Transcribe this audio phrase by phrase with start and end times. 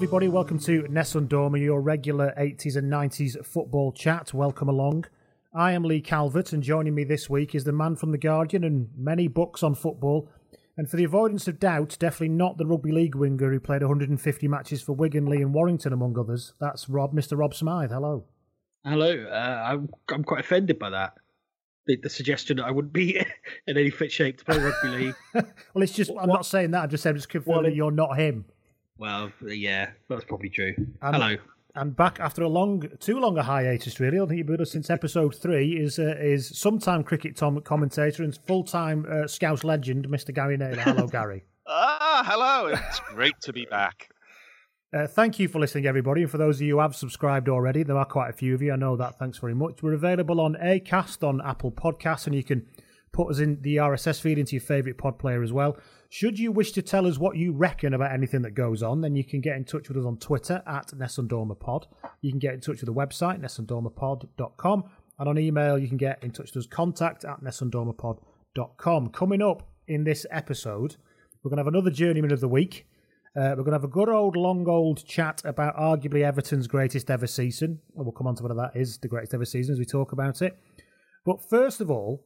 [0.00, 0.28] Everybody.
[0.28, 4.32] Welcome to Nessun Dorma, your regular 80s and 90s football chat.
[4.32, 5.04] Welcome along.
[5.52, 8.64] I am Lee Calvert, and joining me this week is the man from The Guardian
[8.64, 10.30] and many books on football.
[10.74, 14.48] And for the avoidance of doubt, definitely not the rugby league winger who played 150
[14.48, 16.54] matches for Wigan, Leigh, and Warrington, among others.
[16.58, 17.36] That's Rob, Mr.
[17.36, 17.90] Rob Smyth.
[17.90, 18.24] Hello.
[18.86, 19.26] Hello.
[19.30, 21.12] Uh, I'm, I'm quite offended by that.
[21.86, 23.18] The, the suggestion that I wouldn't be
[23.66, 25.14] in any fit shape to play rugby league.
[25.74, 26.84] Well, it's just, I'm not saying that.
[26.84, 28.46] I'm just saying, just confirming Well, you're not him.
[29.00, 30.74] Well, yeah, that's probably true.
[31.02, 31.36] And- Hello.
[31.76, 34.16] And back after a long, too long a hiatus, really.
[34.16, 35.78] I don't think you've been with us since episode three.
[35.80, 40.34] Is uh, is sometime cricket tom- commentator and full time uh, Scouse legend, Mr.
[40.34, 40.82] Gary Naylor.
[40.82, 41.44] Hello, Gary.
[41.68, 42.66] Ah, hello.
[42.74, 44.08] It's great to be back.
[44.92, 46.22] Uh, thank you for listening, everybody.
[46.22, 48.60] And for those of you who have subscribed already, there are quite a few of
[48.62, 48.72] you.
[48.72, 49.20] I know that.
[49.20, 49.80] Thanks very much.
[49.80, 52.66] We're available on Acast, on Apple Podcasts, and you can
[53.12, 55.76] put us in the RSS feed into your favourite pod player as well.
[56.12, 59.14] Should you wish to tell us what you reckon about anything that goes on, then
[59.14, 61.84] you can get in touch with us on Twitter at NessundormaPod.
[62.20, 64.84] You can get in touch with the website, nessundormapod.com.
[65.20, 69.10] And on email, you can get in touch with us, contact at nessundormapod.com.
[69.10, 70.96] Coming up in this episode,
[71.44, 72.88] we're going to have another Journeyman of the Week.
[73.36, 77.08] Uh, we're going to have a good old, long old chat about arguably Everton's greatest
[77.08, 77.78] ever season.
[77.94, 80.42] We'll come on to whether that is the greatest ever season as we talk about
[80.42, 80.58] it.
[81.24, 82.24] But first of all,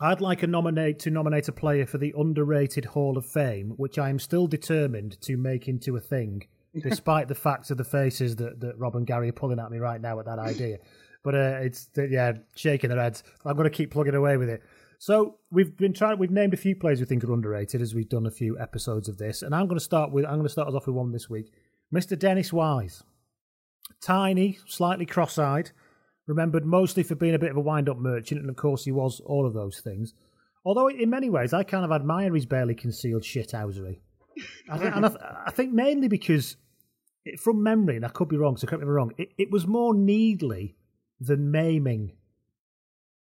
[0.00, 3.98] I'd like a nominate to nominate a player for the underrated Hall of Fame, which
[3.98, 6.46] I am still determined to make into a thing,
[6.82, 9.78] despite the fact of the faces that, that Rob and Gary are pulling at me
[9.78, 10.78] right now at that idea.
[11.22, 13.22] But uh, it's yeah, shaking their heads.
[13.44, 14.62] I'm going to keep plugging away with it.
[14.98, 16.18] So we've been trying.
[16.18, 19.08] We've named a few players we think are underrated as we've done a few episodes
[19.08, 20.24] of this, and I'm going to start with.
[20.24, 21.52] I'm going to start us off with one this week,
[21.92, 22.18] Mr.
[22.18, 23.02] Dennis Wise.
[24.00, 25.70] Tiny, slightly cross-eyed,
[26.26, 29.20] remembered mostly for being a bit of a wind-up merchant, and of course he was
[29.24, 30.14] all of those things.
[30.64, 34.00] Although in many ways I kind of admire his barely concealed shithousery.
[34.70, 36.56] I think, and I, th- I think mainly because,
[37.24, 39.28] it, from memory, and I could be wrong, so correct me if I'm wrong, it,
[39.38, 40.76] it was more needly
[41.20, 42.08] than maiming.
[42.08, 42.12] Is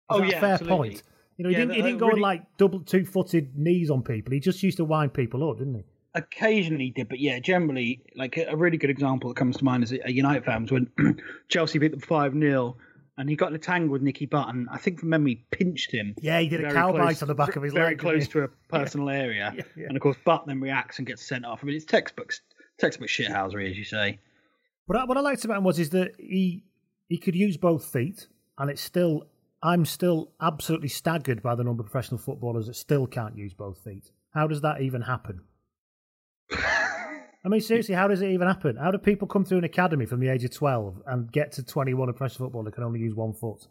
[0.09, 0.77] Oh, yeah, fair absolutely.
[0.77, 1.03] point.
[1.37, 4.03] You know, he Yeah, didn't, he didn't go really- on like double two-footed knees on
[4.03, 4.33] people.
[4.33, 5.85] He just used to wind people up, didn't he?
[6.17, 9.93] Occasionally did, but yeah, generally, like a really good example that comes to mind is
[9.93, 10.91] a United fans when
[11.49, 12.77] Chelsea beat them 5 0
[13.19, 14.69] and he got in a tangle with Nicky Button.
[14.71, 16.15] I think from memory, pinched him.
[16.21, 18.29] Yeah, he did a cow bite on the back of his Very leg, didn't close
[18.29, 19.53] to a personal area.
[19.57, 19.87] Yeah, yeah.
[19.89, 21.61] And of course, Button then reacts and gets sent off.
[21.63, 22.33] I mean, it's textbook,
[22.79, 24.19] textbook shithousery, as you say.
[24.87, 26.65] What I, what I liked about him was is that he
[27.09, 28.27] he could use both feet,
[28.59, 29.29] and it's still
[29.63, 33.83] I'm still absolutely staggered by the number of professional footballers that still can't use both
[33.83, 34.11] feet.
[34.35, 35.41] How does that even happen?
[37.47, 38.75] I mean, seriously, how does it even happen?
[38.75, 41.63] How do people come through an academy from the age of 12 and get to
[41.63, 43.69] 21 and professional football that can only use one foot?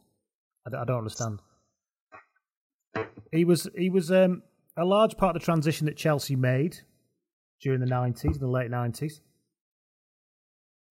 [0.65, 1.41] I don't, I don't understand.
[3.33, 4.43] He was he was um,
[4.77, 6.77] a large part of the transition that Chelsea made
[7.61, 9.19] during the 90s, the late 90s.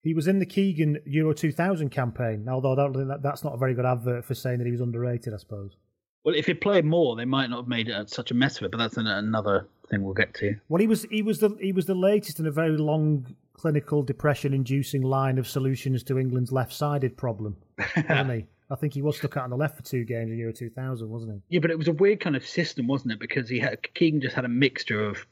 [0.02, 3.86] He was in the Keegan Euro 2000 campaign, although that, that's not a very good
[3.86, 5.78] advert for saying that he was underrated, I suppose.
[6.22, 8.72] Well, if he played more, they might not have made such a mess of it,
[8.72, 10.56] but that's an, another thing we'll get to.
[10.68, 14.02] Well, he was he was the he was the latest in a very long clinical
[14.02, 17.56] depression-inducing line of solutions to England's left-sided problem,
[17.96, 18.46] wasn't he?
[18.70, 21.08] I think he was stuck out on the left for two games in Euro 2000,
[21.08, 21.56] wasn't he?
[21.56, 23.20] Yeah, but it was a weird kind of system, wasn't it?
[23.20, 25.26] Because he had Keegan just had a mixture of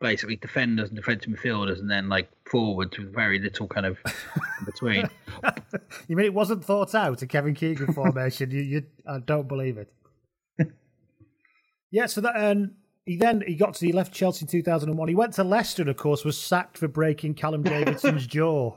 [0.00, 4.64] basically defenders and defensive midfielders, and then like forwards with very little kind of in
[4.64, 5.08] between.
[6.08, 8.50] You mean it wasn't thought out a Kevin Keegan formation?
[8.50, 9.92] you, you, I don't believe it.
[11.90, 12.72] yeah, so that um,
[13.06, 15.08] he then he got to he left Chelsea in 2001.
[15.08, 18.76] He went to Leicester, and of course, was sacked for breaking Callum Davidson's jaw.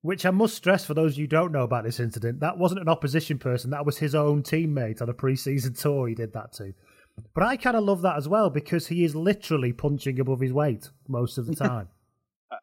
[0.00, 2.56] Which I must stress for those of you who don't know about this incident, that
[2.56, 3.70] wasn't an opposition person.
[3.70, 6.06] That was his own teammate on a pre-season tour.
[6.06, 6.72] He did that to.
[7.34, 10.52] But I kind of love that as well because he is literally punching above his
[10.52, 11.88] weight most of the time.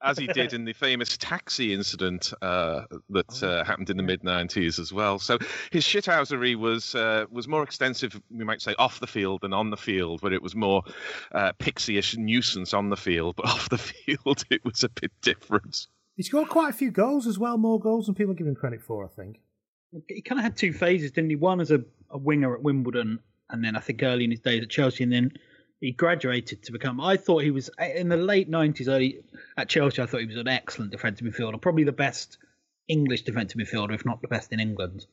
[0.01, 4.21] As he did in the famous taxi incident uh, that uh, happened in the mid
[4.21, 5.19] '90s as well.
[5.19, 5.37] So
[5.71, 9.69] his shithousery was uh, was more extensive, we might say, off the field than on
[9.69, 10.83] the field, where it was more
[11.33, 15.87] uh, pixie-ish nuisance on the field, but off the field it was a bit different.
[16.15, 18.81] He scored quite a few goals as well, more goals than people give him credit
[18.81, 19.05] for.
[19.05, 19.39] I think.
[20.07, 21.35] He kind of had two phases, didn't he?
[21.35, 24.63] One as a, a winger at Wimbledon, and then I think early in his days
[24.63, 25.31] at Chelsea, and then
[25.81, 26.99] he graduated to become.
[27.01, 29.19] I thought he was in the late nineties, early
[29.57, 30.01] at Chelsea.
[30.01, 32.37] I thought he was an excellent defensive midfielder, probably the best
[32.87, 35.05] English defensive midfielder, if not the best in England.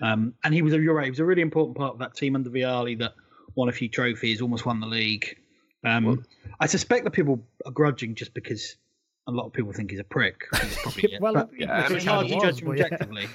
[0.00, 2.36] Um, and he was, you're right, he was a really important part of that team
[2.36, 3.14] under Vialli that
[3.54, 5.36] won a few trophies, almost won the league.
[5.84, 6.24] Um,
[6.60, 8.76] I suspect that people are grudging just because
[9.26, 10.46] a lot of people think he's a prick.
[10.60, 11.16] He's probably.
[11.20, 13.26] Well, But yeah, it's hard to judge him but yeah.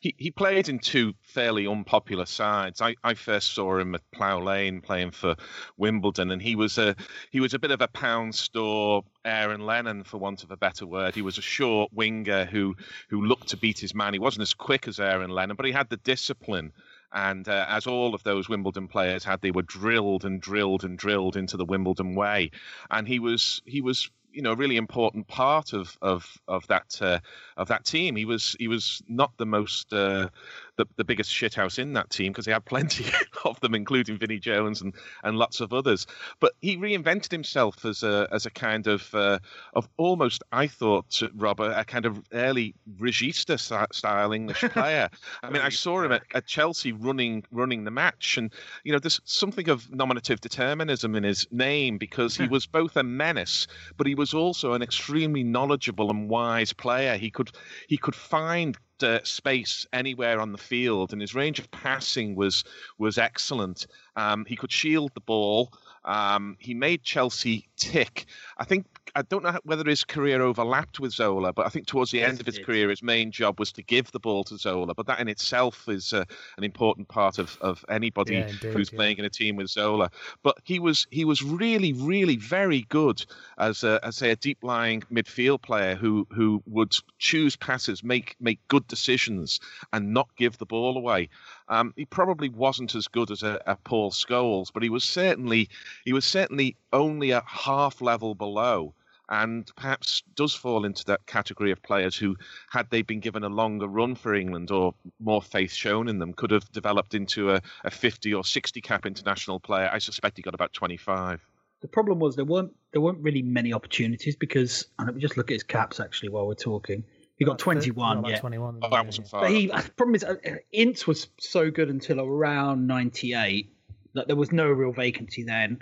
[0.00, 2.80] He he played in two fairly unpopular sides.
[2.80, 5.36] I, I first saw him at Plough Lane playing for
[5.76, 6.94] Wimbledon, and he was a
[7.30, 10.86] he was a bit of a pound store Aaron Lennon, for want of a better
[10.86, 11.14] word.
[11.14, 12.76] He was a short winger who
[13.08, 14.12] who looked to beat his man.
[14.12, 16.72] He wasn't as quick as Aaron Lennon, but he had the discipline.
[17.12, 20.98] And uh, as all of those Wimbledon players had, they were drilled and drilled and
[20.98, 22.50] drilled into the Wimbledon way.
[22.90, 26.96] And he was he was you know a really important part of of of that
[27.02, 27.18] uh,
[27.56, 28.14] of that team.
[28.14, 30.28] He was he was not the most uh,
[30.76, 33.04] the the biggest shithouse in that team because he had plenty
[33.44, 34.94] of them, including Vinnie Jones and
[35.24, 36.06] and lots of others.
[36.38, 39.40] But he reinvented himself as a as a kind of uh,
[39.74, 43.58] of almost I thought Robert a kind of early regista
[43.92, 45.10] style English player.
[45.42, 48.52] I mean, I saw him at, at Chelsea running running the match, and
[48.84, 53.02] you know there's something of nominative determinism in his name because he was both a
[53.02, 57.16] menace, but he was also an extremely knowledgeable and wise player.
[57.16, 57.50] He could
[57.88, 62.64] he could find uh, space anywhere on the field, and his range of passing was
[62.98, 63.86] was excellent.
[64.16, 65.72] Um, he could shield the ball.
[66.04, 68.26] Um, he made Chelsea tick.
[68.56, 72.10] I think I don't know whether his career overlapped with Zola, but I think towards
[72.10, 74.56] the Yes, end of his career, his main job was to give the ball to
[74.56, 74.94] Zola.
[74.94, 76.24] But that in itself is uh,
[76.56, 79.00] an important part of, of anybody Yeah, indeed, who's yeah.
[79.00, 80.10] playing in a team with Zola.
[80.42, 83.24] But he was he was really really very good
[83.58, 88.36] as a, as say a deep lying midfield player who who would choose passes, make
[88.40, 89.60] make good decisions,
[89.92, 91.28] and not give the ball away.
[91.68, 95.68] Um, he probably wasn't as good as a, a Paul Scholes, but he was certainly
[96.04, 98.94] he was certainly only a half level below.
[99.30, 102.34] And perhaps does fall into that category of players who,
[102.70, 106.32] had they been given a longer run for England or more faith shown in them,
[106.32, 109.90] could have developed into a, a 50 or 60 cap international player.
[109.92, 111.46] I suspect he got about 25.
[111.80, 115.36] The problem was there weren't there weren't really many opportunities because and let me just
[115.36, 117.04] look at his caps actually while we're talking.
[117.38, 118.40] He got twenty one, yeah.
[118.40, 118.80] 21.
[118.82, 119.42] Oh, that wasn't far.
[119.42, 120.34] But he the problem is uh,
[120.72, 123.72] Ince was so good until around ninety eight
[124.14, 125.78] that there was no real vacancy then.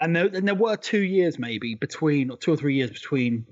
[0.00, 3.46] And there, and there were two years maybe between or two or three years between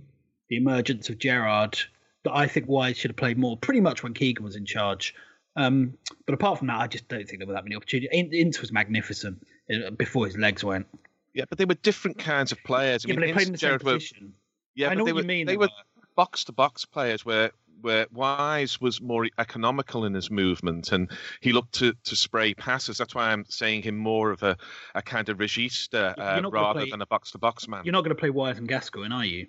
[0.48, 1.78] the emergence of Gerrard
[2.24, 5.14] that I think Wise should have played more pretty much when Keegan was in charge.
[5.56, 5.94] Um,
[6.26, 8.08] but apart from that, I just don't think there were that many opportunities.
[8.12, 10.86] In- Ince was magnificent uh, before his legs went.
[11.34, 13.04] Yeah, but they were different kinds of players.
[13.04, 14.28] I yeah, mean, but they played in the Ince same and Gerrard were-
[14.74, 15.68] Yeah, I but know they what were you mean, they though, were
[16.16, 17.50] box to box players where
[17.82, 22.98] where Wise was more economical in his movement and he looked to, to spray passes.
[22.98, 24.54] That's why I'm saying him more of a,
[24.94, 27.82] a kind of regista uh, rather play- than a box to box man.
[27.84, 29.46] You're not going to play Wise and Gascoigne, are you?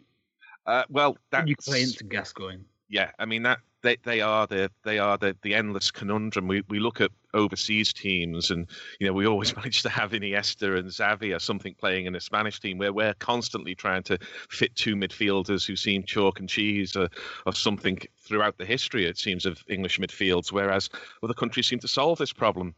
[0.65, 2.62] uh, well, that's, You can play into Gascoigne.
[2.88, 6.48] yeah, I mean that they, they are the they are the, the endless conundrum.
[6.48, 8.67] We we look at overseas teams, and
[9.00, 12.19] you know we always manage to have Iniesta and Xavi or something playing in a
[12.21, 14.17] Spanish team where we're constantly trying to
[14.50, 17.09] fit two midfielders who seem chalk and cheese or,
[17.45, 19.05] or something throughout the history.
[19.05, 20.89] It seems of English midfields, whereas
[21.23, 22.75] other countries seem to solve this problem.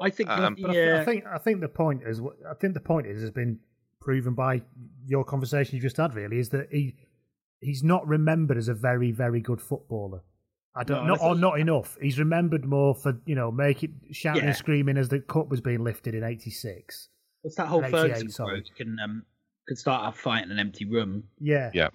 [0.00, 2.74] I think, Um, But I, th- I think I think the point is I think
[2.74, 3.60] the point is has been
[4.00, 4.62] proven by
[5.06, 6.14] your conversation you just had.
[6.14, 6.96] Really, is that he
[7.60, 10.22] he's not remembered as a very very good footballer.
[10.76, 11.96] I don't No, not or not enough.
[12.02, 14.48] He's remembered more for you know making shouting Yeah.
[14.48, 17.08] and screaming as the cup was being lifted in '86.
[17.42, 18.60] What's that whole In 88, Ferguson sorry.
[18.60, 18.68] quote?
[18.70, 19.22] You can um,
[19.68, 21.24] could start a fight in an empty room.
[21.38, 21.70] Yeah.
[21.74, 21.88] Yeah.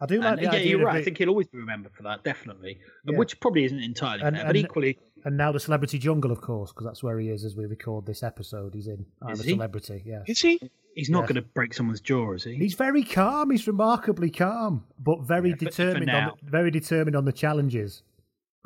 [0.00, 0.96] I do like And, the yeah, idea you're of right.
[0.96, 2.78] I think he'll always be remembered for that, definitely.
[3.06, 3.16] Yeah.
[3.16, 6.70] Which probably isn't entirely And- fair, but equally, And now the Celebrity Jungle, of course,
[6.72, 8.74] because that's where he is as we record this episode.
[8.74, 9.50] He's in I'm Is a he?
[9.52, 10.02] Celebrity.
[10.04, 10.22] Yeah.
[10.26, 10.60] Is he?
[10.94, 11.28] he's not Yes.
[11.32, 12.54] going to break someone's jaw, is he?
[12.56, 13.50] He's very calm.
[13.50, 16.10] He's remarkably calm, but very Yeah, for- for determined.
[16.10, 18.02] on the, very determined on the challenges.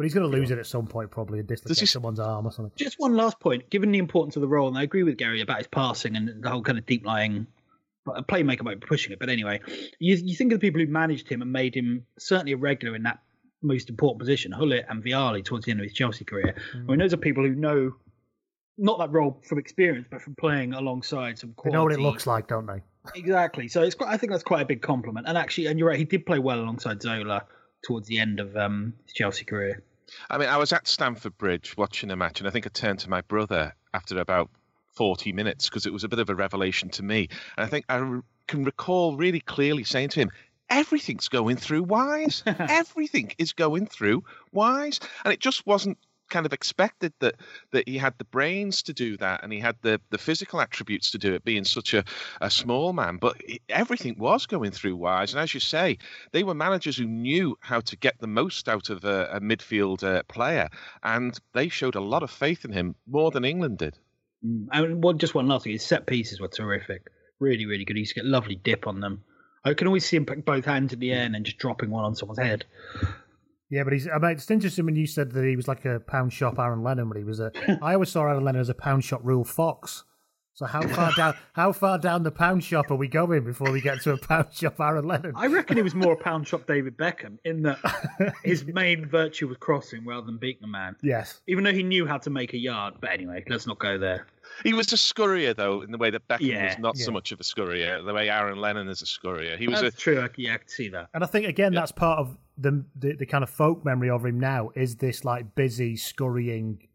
[0.00, 2.20] But he's going to lose it at some point, probably, and dislocate he s- someone's
[2.20, 2.72] arm or something.
[2.74, 3.68] Just one last point.
[3.68, 6.42] Given the importance of the role, and I agree with Gary about his passing and
[6.42, 7.46] the whole kind of deep lying
[8.06, 9.60] a playmaker might be pushing it, but anyway,
[9.98, 12.96] you, you think of the people who managed him and made him certainly a regular
[12.96, 13.18] in that
[13.60, 16.54] most important position, Gullit and Vialli towards the end of his Chelsea career.
[16.74, 16.84] Mm.
[16.84, 17.92] I mean, those are people who know
[18.78, 22.26] not that role from experience, but from playing alongside some They know what it looks
[22.26, 22.80] like, don't they?
[23.14, 23.68] Exactly.
[23.68, 25.28] So it's quite, I think that's quite a big compliment.
[25.28, 27.44] And actually, and you're right, he did play well alongside Zola
[27.82, 29.82] towards the end of um, his Chelsea career.
[30.28, 33.00] I mean, I was at Stamford Bridge watching a match, and I think I turned
[33.00, 34.50] to my brother after about
[34.94, 37.28] 40 minutes because it was a bit of a revelation to me.
[37.56, 40.30] And I think I re- can recall really clearly saying to him,
[40.68, 42.44] Everything's going through Wise.
[42.46, 45.00] Everything is going through Wise.
[45.24, 45.98] And it just wasn't
[46.30, 47.34] kind of expected that
[47.72, 51.10] that he had the brains to do that and he had the the physical attributes
[51.10, 52.04] to do it being such a,
[52.40, 53.36] a small man but
[53.68, 55.98] everything was going through wise and as you say
[56.32, 60.02] they were managers who knew how to get the most out of a, a midfield
[60.02, 60.68] uh, player
[61.02, 63.98] and they showed a lot of faith in him more than england did
[64.44, 64.68] Mm.
[64.72, 67.96] And just one last thing: his set pieces were terrific, really, really good.
[67.96, 69.24] He used to get lovely dip on them.
[69.64, 71.90] I can always see him put both hands in the air and then just dropping
[71.90, 72.64] one on someone's head.
[73.70, 74.08] Yeah, but he's.
[74.08, 76.82] I mean, it's interesting when you said that he was like a pound shop Aaron
[76.82, 77.52] Lennon, but he was a.
[77.82, 80.04] I always saw Aaron Lennon as a pound shop Ruel Fox.
[80.52, 81.34] So how far down?
[81.54, 84.48] How far down the pound shop are we going before we get to a pound
[84.52, 85.32] shop Aaron Lennon?
[85.34, 87.78] I reckon he was more a pound shop David Beckham in that
[88.44, 90.96] his main virtue was crossing rather than beating a man.
[91.02, 91.40] Yes.
[91.46, 94.26] Even though he knew how to make a yard, but anyway, let's not go there.
[94.64, 97.04] he was a scurrier though in the way that beckham Yeah, was not yeah.
[97.06, 99.94] so much of a scurrier the way aaron lennon is a scurrier he was That's
[99.94, 100.26] a true.
[100.36, 101.08] Yeah, I can see that.
[101.14, 104.24] And I think again that's part of the, the the kind of folk memory of
[104.24, 106.86] him now is this like busy scurrying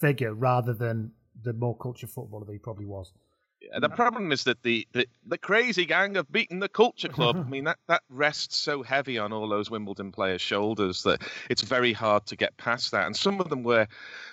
[0.00, 3.12] figure rather than the more culture footballer that he probably was.
[3.60, 7.36] Yeah, the problem is that the, the, the crazy gang have beaten the culture club.
[7.44, 11.62] I mean, that, that rests so heavy on all those Wimbledon players' shoulders that it's
[11.62, 13.06] very hard to get past that.
[13.06, 13.88] And some of them were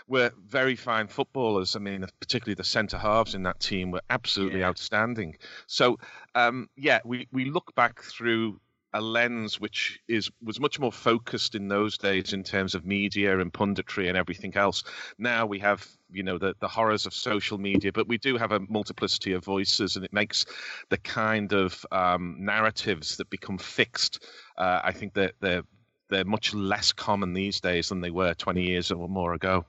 [0.07, 1.75] were very fine footballers.
[1.75, 4.67] I mean, particularly the centre halves in that team were absolutely Yeah.
[4.67, 5.37] outstanding.
[5.65, 5.97] So,
[6.35, 8.59] um, yeah, we, we look back through
[8.95, 13.37] a lens which is was much more focused in those days in terms of media
[13.39, 14.83] and punditry and everything else.
[15.17, 18.53] Now we have you know the the horrors of social media, but we do have
[18.53, 20.45] a multiplicity of voices, and it makes
[20.89, 24.25] the kind of um, narratives that become fixed.
[24.57, 25.63] Uh, I think that they're
[26.09, 29.65] they're much less common these days than they were 20 years or more ago.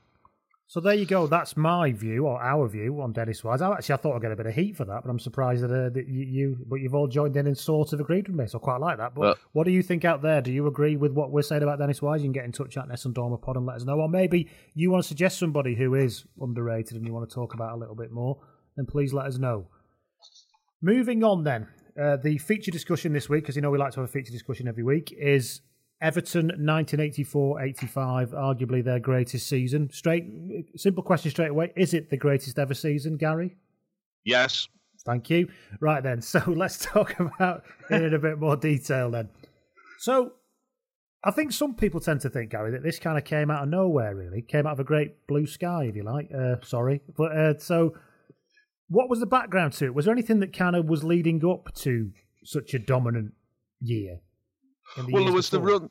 [0.69, 1.27] So there you go.
[1.27, 3.61] That's my view or our view on Dennis Wise.
[3.61, 5.63] I actually I thought I'd get a bit of heat for that, but I'm surprised
[5.63, 8.35] that, uh, that you, you, but you've all joined in and sort of agreed with
[8.35, 8.47] me.
[8.47, 9.15] So I quite like that.
[9.15, 10.41] But Well- what do you think out there?
[10.41, 12.19] Do you agree with what we're saying about Dennis Wise?
[12.21, 13.97] You can get in touch at NessundormaPod and let us know.
[13.97, 17.53] Or maybe you want to suggest somebody who is underrated and you want to talk
[17.53, 18.37] about a little bit more.
[18.75, 19.67] Then please let us know.
[20.81, 21.67] Moving on then,
[21.99, 24.33] uh, the feature discussion this week, because you know we like to have a feature
[24.33, 25.61] discussion every week, is
[26.01, 29.89] Everton 1984-85, arguably their greatest season.
[29.91, 30.25] Straight,
[30.75, 33.55] simple question straight away: Is it the greatest ever season, Gary?
[34.23, 34.67] Yes,
[35.07, 35.47] Thank you.
[35.79, 39.29] Right then, so let's talk about it in a bit more detail then.
[39.99, 40.33] So,
[41.23, 43.69] I think some people tend to think, Gary, that this kind of came out of
[43.69, 44.13] nowhere.
[44.13, 46.29] Really, came out of a great blue sky, if you like.
[46.37, 47.95] Uh, sorry, but uh, so
[48.89, 49.95] what was the background to it?
[49.95, 52.11] Was there anything that kind of was leading up to
[52.43, 53.31] such a dominant
[53.79, 54.19] year?
[55.09, 55.89] Well, there was the run.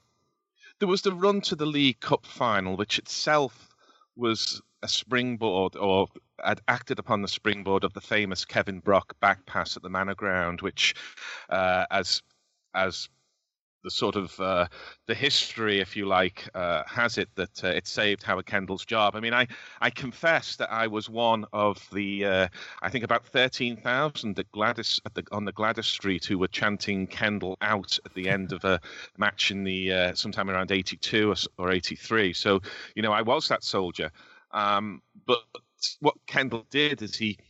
[0.78, 3.68] There was the run to the League Cup final, which itself
[4.14, 6.08] was a springboard, or
[6.44, 10.14] had acted upon the springboard of the famous Kevin Brock back pass at the Manor
[10.14, 10.94] Ground, which,
[11.48, 12.22] uh, as
[12.74, 13.08] as
[13.86, 14.66] the sort of uh,
[15.06, 19.14] the history, if you like, uh, has it that uh, it saved Howard Kendall's job.
[19.14, 19.46] I mean, I
[19.80, 22.48] I confess that I was one of the uh,
[22.82, 26.48] I think about thirteen thousand at Gladys at the, on the Gladys Street who were
[26.48, 28.80] chanting Kendall out at the end of a
[29.18, 32.32] match in the uh, sometime around eighty two or, or eighty three.
[32.32, 32.60] So
[32.96, 34.10] you know, I was that soldier.
[34.50, 35.38] Um, but
[36.00, 37.45] what Kendall did is he he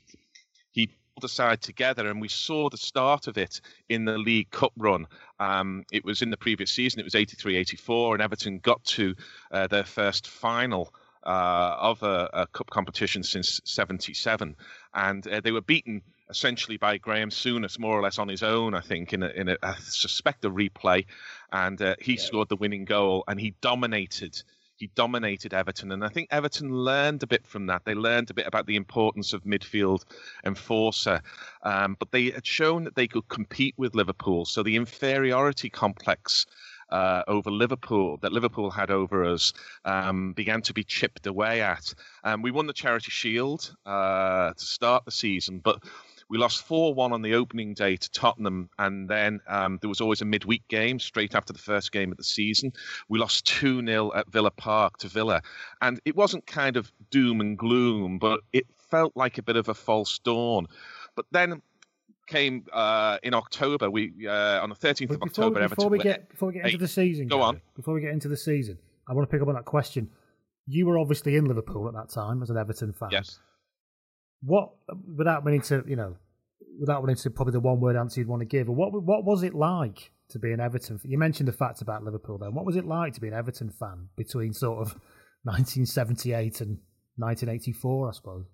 [1.16, 4.73] pulled the side together, and we saw the start of it in the League Cup
[4.76, 5.06] run.
[5.40, 9.14] Um, it was in the previous season, it was 83 84, and Everton got to
[9.50, 10.92] uh, their first final.
[11.25, 14.54] Uh, of a, a cup competition since '77,
[14.94, 18.75] and uh, they were beaten essentially by Graeme Souness, more or less on his own.
[18.75, 21.04] I think in a, in a I suspect a replay,
[21.50, 24.40] and uh, he scored the winning goal, and he dominated
[24.76, 27.85] he dominated Everton, and I think Everton learned a bit from that.
[27.85, 30.04] They learned a bit about the importance of midfield
[30.45, 31.23] enforcer,
[31.62, 34.45] um, but they had shown that they could compete with Liverpool.
[34.45, 36.47] So the inferiority complex
[36.90, 39.52] uh, over Liverpool that Liverpool had over us
[39.85, 41.95] um, began to be chipped away at.
[42.23, 45.83] Um, we won the Charity Shield uh, to start the season, but
[46.28, 50.00] we lost 4 1 on the opening day to Tottenham, and then um, there was
[50.00, 52.73] always a midweek game straight after the first game of the season.
[53.09, 55.42] We lost 2 0 at Villa Park to Villa,
[55.80, 59.68] and it wasn't kind of doom and gloom, but it felt like a bit of
[59.68, 60.66] a false dawn.
[61.14, 61.62] But then
[62.26, 63.90] came uh, in October.
[63.90, 65.61] We uh, on the 13th of before, October.
[65.61, 67.61] before Everton we get before we get into the season, go Gary, on.
[67.75, 68.78] Before we get into the season,
[69.09, 70.11] I want to pick up on that question.
[70.66, 73.11] You were obviously in Liverpool at that time as an Everton fan.
[73.12, 73.38] Yes.
[74.43, 74.71] What,
[75.16, 76.16] without wanting to, you know,
[76.78, 79.43] without wanting to probably the one word answer you'd want to give, what what was
[79.43, 81.00] it like to be an Everton?
[81.05, 82.38] You mentioned the facts about Liverpool.
[82.38, 84.93] Then, what was it like to be an Everton fan between sort of
[85.45, 86.78] 1978 and
[87.16, 88.09] 1984?
[88.09, 88.47] I suppose.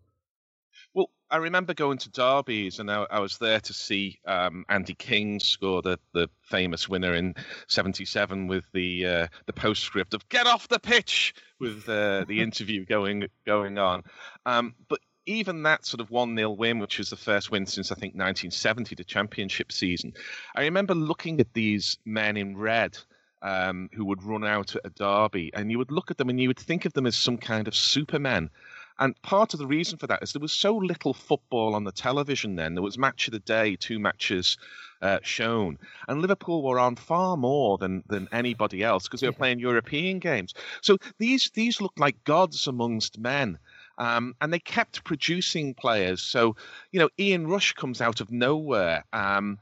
[0.94, 4.94] Well, I remember going to derbies, and I, I was there to see um, Andy
[4.94, 7.34] King score the, the famous winner in
[7.68, 12.84] '77 with the uh, the postscript of "Get off the pitch" with uh, the interview
[12.84, 14.02] going going on.
[14.46, 17.92] Um, but even that sort of one 0 win, which was the first win since
[17.92, 20.14] I think 1970, the championship season,
[20.54, 22.98] I remember looking at these men in red.
[23.44, 26.40] Um, who would run out at a derby, and you would look at them and
[26.40, 28.50] you would think of them as some kind of supermen.
[28.98, 31.90] And part of the reason for that is there was so little football on the
[31.90, 32.74] television then.
[32.74, 34.58] There was match of the day, two matches
[35.00, 39.32] uh, shown, and Liverpool were on far more than than anybody else because they were
[39.32, 40.54] playing European games.
[40.82, 43.58] So these these looked like gods amongst men.
[43.98, 46.22] Um, and they kept producing players.
[46.22, 46.56] So,
[46.90, 49.58] you know, Ian Rush comes out of nowhere, um,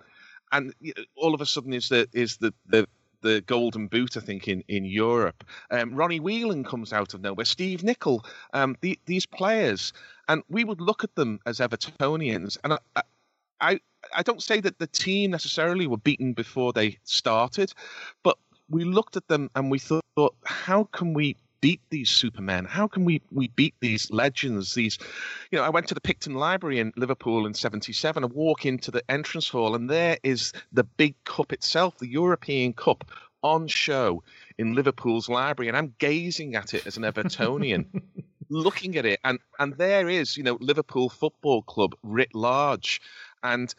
[0.52, 0.74] and
[1.16, 2.86] all of a sudden is the is the the
[3.22, 5.44] the golden boot, I think, in, in Europe.
[5.70, 7.44] Um, Ronnie Whelan comes out of nowhere.
[7.44, 9.92] Steve Nicol, um, the, these players,
[10.28, 12.56] and we would look at them as Evertonians.
[12.64, 13.02] And I,
[13.60, 13.80] I,
[14.14, 17.72] I don't say that the team necessarily were beaten before they started,
[18.22, 22.64] but we looked at them and we thought, how can we beat these supermen?
[22.64, 24.74] How can we, we beat these legends?
[24.74, 24.98] These,
[25.50, 28.24] you know, I went to the Picton Library in Liverpool in '77.
[28.24, 32.72] I walk into the entrance hall, and there is the big cup itself, the European
[32.72, 33.04] Cup,
[33.42, 34.22] on show
[34.58, 37.86] in Liverpool's library, and I'm gazing at it as an Evertonian.
[38.50, 43.00] looking at it and and there is you know liverpool football club writ large
[43.44, 43.72] and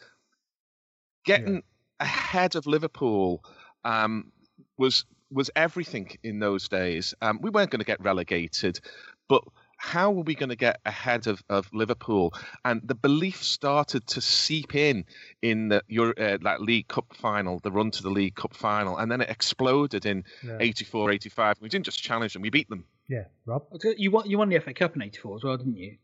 [1.26, 1.62] getting
[2.00, 3.44] ahead of liverpool
[3.84, 4.32] um,
[4.78, 7.14] was was everything in those days.
[7.22, 8.80] Um, we weren't going to get relegated,
[9.28, 9.42] but
[9.76, 12.32] how were we going to get ahead of, of Liverpool?
[12.64, 15.04] And the belief started to seep in
[15.42, 18.96] in the Euro, uh, that League Cup final, the run to the League Cup final,
[18.96, 20.58] and then it exploded in Yeah.
[20.60, 21.60] 84, 85.
[21.60, 22.84] We didn't just challenge them; we beat them.
[23.08, 23.66] Yeah, Rob.
[23.96, 25.96] You won, you won the FA Cup in '84 as well, didn't you?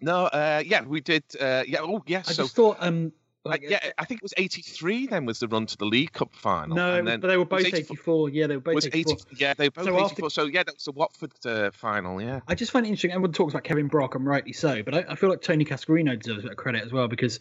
[0.00, 1.24] No, uh, yeah, we did.
[1.38, 2.28] Uh, yeah, oh yes.
[2.28, 3.12] I so just thought, um,
[3.44, 5.06] like, yeah, I think it was 83.
[5.06, 6.76] Then was the run to the League Cup final.
[6.76, 8.30] no, and then but they were both 84.
[8.30, 9.12] Yeah, they were both was 84.
[9.14, 10.04] 80, yeah, they were both So 84.
[10.04, 12.20] after- So yeah, that was the Watford uh, final.
[12.20, 12.40] Yeah.
[12.48, 13.12] I just find it interesting.
[13.12, 16.18] Everyone talks about Kevin Brock, and rightly so, but I, I feel like Tony Cascarino
[16.20, 17.40] deserves a bit of credit as well because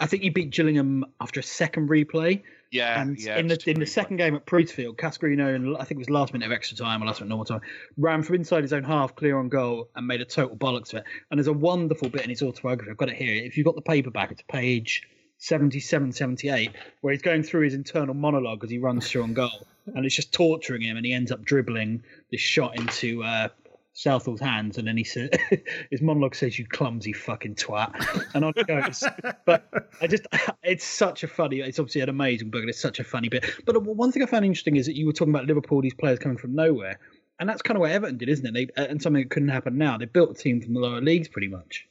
[0.00, 2.42] I think he beat Gillingham after a second replay.
[2.76, 5.92] Yeah, and yeah, in the in the second game at Priestfield, Cascarino, and I think
[5.92, 7.60] it was last minute of extra time or last minute normal time,
[7.96, 11.00] ran from inside his own half, clear on goal, and made a total bollocks of
[11.00, 11.04] it.
[11.30, 12.90] And there's a wonderful bit in his autobiography.
[12.90, 13.34] I've got it here.
[13.34, 15.02] If you've got the paperback, it's page
[15.38, 19.66] 77, 78, where he's going through his internal monologue as he runs through on goal,
[19.86, 23.22] and it's just torturing him, and he ends up dribbling this shot into.
[23.22, 23.48] Uh,
[23.96, 25.40] Southall's hands, and then he said,
[25.90, 27.94] "His monologue says you clumsy fucking twat,"
[28.34, 29.02] and on goes.
[29.46, 30.26] but I just,
[30.62, 31.60] it's such a funny.
[31.60, 33.46] It's obviously an amazing book, and it's such a funny bit.
[33.64, 36.18] But one thing I found interesting is that you were talking about Liverpool, these players
[36.18, 37.00] coming from nowhere,
[37.40, 38.70] and that's kind of what Everton did, isn't it?
[38.76, 39.96] They, and something that couldn't happen now.
[39.96, 41.88] They built a team from the lower leagues, pretty much.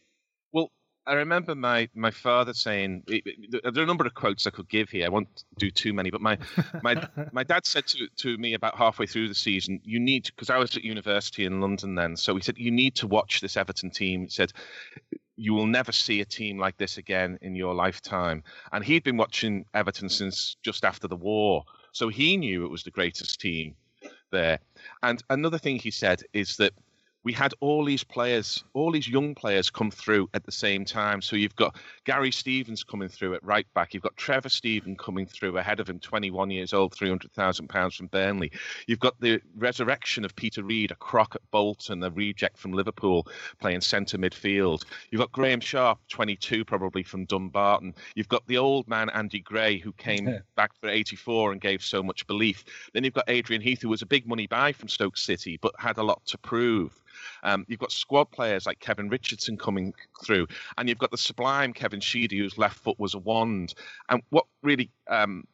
[1.08, 4.90] I remember my, my father saying there are a number of quotes I could give
[4.90, 5.06] here.
[5.06, 6.38] I won't do too many, but my
[6.82, 10.50] my my dad said to, to me about halfway through the season, you need because
[10.50, 13.56] I was at university in London then, so he said you need to watch this
[13.56, 14.24] Everton team.
[14.24, 14.52] He said
[15.38, 18.42] you will never see a team like this again in your lifetime.
[18.72, 22.84] And he'd been watching Everton since just after the war, so he knew it was
[22.84, 23.76] the greatest team
[24.32, 24.60] there.
[25.04, 26.74] And another thing he said is that
[27.26, 31.24] we had all these players, all these young players come through at the same time.
[31.24, 33.94] So you've got Gary Stevens coming through at right back.
[33.96, 38.52] You've got Trevor Steven coming through ahead of him, 21 years old, £300,000 from Burnley.
[38.86, 43.28] You've got the resurrection of Peter Reid, a crock at Bolton, a reject from Liverpool,
[43.60, 44.86] playing centre midfield.
[45.10, 47.96] You've got Graeme Sharp, 22 probably from Dumbarton.
[48.14, 50.40] You've got the old man Andy Gray, who came Yeah.
[50.56, 52.64] back for 84 and gave so much belief.
[52.94, 55.74] Then you've got Adrian Heath, who was a big money buy from Stoke City, but
[55.80, 57.02] had a lot to prove.
[57.44, 60.48] Um, you've got squad players like Kevin Richardson coming through,
[60.78, 63.74] and you've got the sublime Kevin Sheedy, whose left foot was a wand.
[64.10, 65.46] And what really um,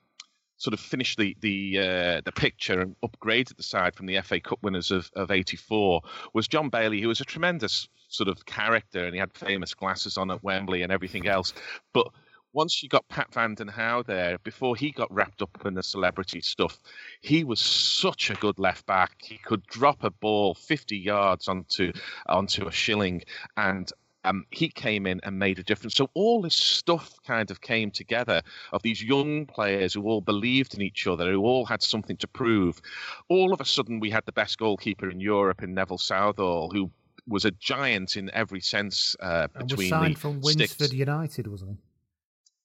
[0.57, 4.39] sort of finished the the uh, the picture and upgraded the side from the FA
[4.39, 6.01] Cup winners of of '84
[6.33, 10.17] was John Bailey, who was a tremendous sort of character, and he had famous glasses
[10.17, 11.53] on at Wembley and everything else.
[11.93, 12.09] But
[12.53, 15.83] once you got Pat Van Den Hauwe there, before he got wrapped up in the
[15.83, 16.79] celebrity stuff,
[17.21, 19.13] he was such a good left back.
[19.19, 21.91] He could drop a ball 50 yards onto
[22.27, 23.23] onto a shilling,
[23.57, 23.91] and
[24.23, 25.95] um, he came in and made a difference.
[25.95, 30.73] So all this stuff kind of came together of these young players who all believed
[30.73, 32.81] in each other, who all had something to prove.
[33.29, 36.91] All of a sudden, we had the best goalkeeper in Europe in Neville Southall, who
[37.27, 40.77] was a giant in every sense uh, And was between signed the from sticks.
[40.79, 41.77] Winsford United, wasn't he?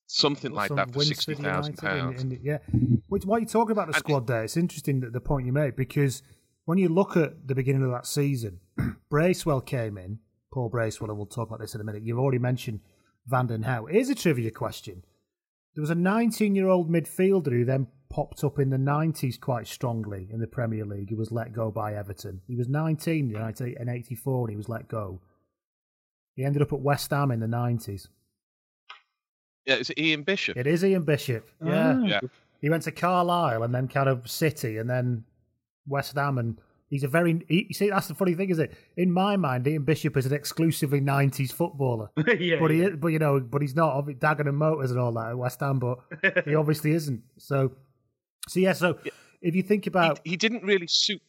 [0.09, 2.23] Something like Some that for sixty thousand pounds.
[2.23, 2.59] in- in- Yeah.
[3.09, 5.75] Which, while you're talking about the squad there, it's interesting that the point you made
[5.77, 6.23] because
[6.65, 8.61] when you look at the beginning of that season,
[9.11, 10.19] Bracewell came in,
[10.53, 12.03] Paul Bracewell, and we'll talk about this in a minute.
[12.05, 12.81] You've already mentioned
[13.27, 13.91] Van den Hauwe.
[13.91, 15.03] Here's a trivia question.
[15.75, 19.67] There was a 19 year old midfielder who then popped up in the 90s quite
[19.67, 21.09] strongly in the Premier League.
[21.09, 22.41] He was let go by Everton.
[22.47, 25.21] He was 19 in 84 when he was let go.
[26.35, 28.09] He ended up at West Ham in the 90s.
[29.67, 30.57] Yeah, it's Ian Bishop.
[30.57, 31.51] It is Ian Bishop.
[31.65, 31.97] Yeah.
[31.99, 32.05] Ah.
[32.05, 32.21] Yeah.
[32.61, 35.25] He went to Carlisle and then kind of City and then
[35.87, 36.39] West Ham.
[36.39, 37.45] And he's a very.
[37.49, 38.75] He, you see, that's the funny thing, is it?
[38.97, 42.11] In my mind, Ian Bishop is an exclusively 90s footballer.
[42.39, 42.89] yeah, but he yeah.
[42.89, 44.05] is, but you know, but he's not.
[44.05, 45.99] Obvi- Dagenham Motors and all that at West Ham, but
[46.45, 47.23] he obviously isn't.
[47.39, 47.73] So,
[48.49, 48.73] so yeah.
[48.73, 48.99] So
[49.43, 51.21] if you think about, he didn't really suit.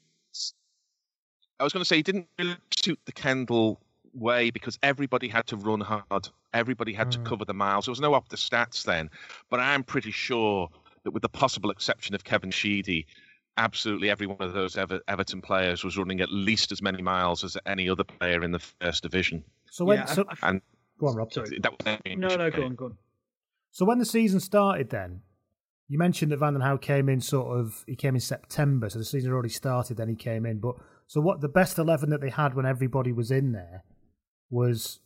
[1.59, 3.81] I was going to say he didn't really suit the Kendall
[4.17, 6.29] way because everybody had to run hard.
[6.53, 7.25] Everybody had to Mm.
[7.25, 7.85] cover the miles.
[7.85, 9.09] There was no up the stats then,
[9.49, 10.69] but I'm pretty sure
[11.03, 13.05] that with the possible exception of Kevin Sheedy,
[13.57, 17.43] absolutely every one of those Ever- Everton players was running at least as many miles
[17.43, 19.43] as any other player in the first division.
[19.69, 20.61] so when, Yeah, so And
[20.99, 21.31] go on, Rob.
[21.33, 21.59] Sorry.
[21.59, 22.97] that was No, no, go on, go on.
[23.71, 25.21] So when the season started, then
[25.87, 27.83] you mentioned that Van den Hauwe came in sort of.
[27.87, 29.97] He came in September, so the season had already started.
[29.97, 30.75] Then he came in, but
[31.05, 31.41] so what?
[31.41, 33.83] The best eleven that they had when everybody was in there
[34.49, 34.99] was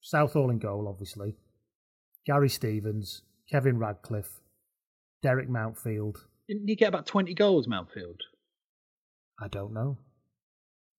[0.00, 1.36] Southall in goal, obviously.
[2.26, 4.40] Gary Stevens, Kevin Ratcliffe,
[5.22, 6.16] Derek Mountfield.
[6.48, 8.18] Didn't you get about 20 goals, Mountfield?
[9.40, 9.98] I don't know.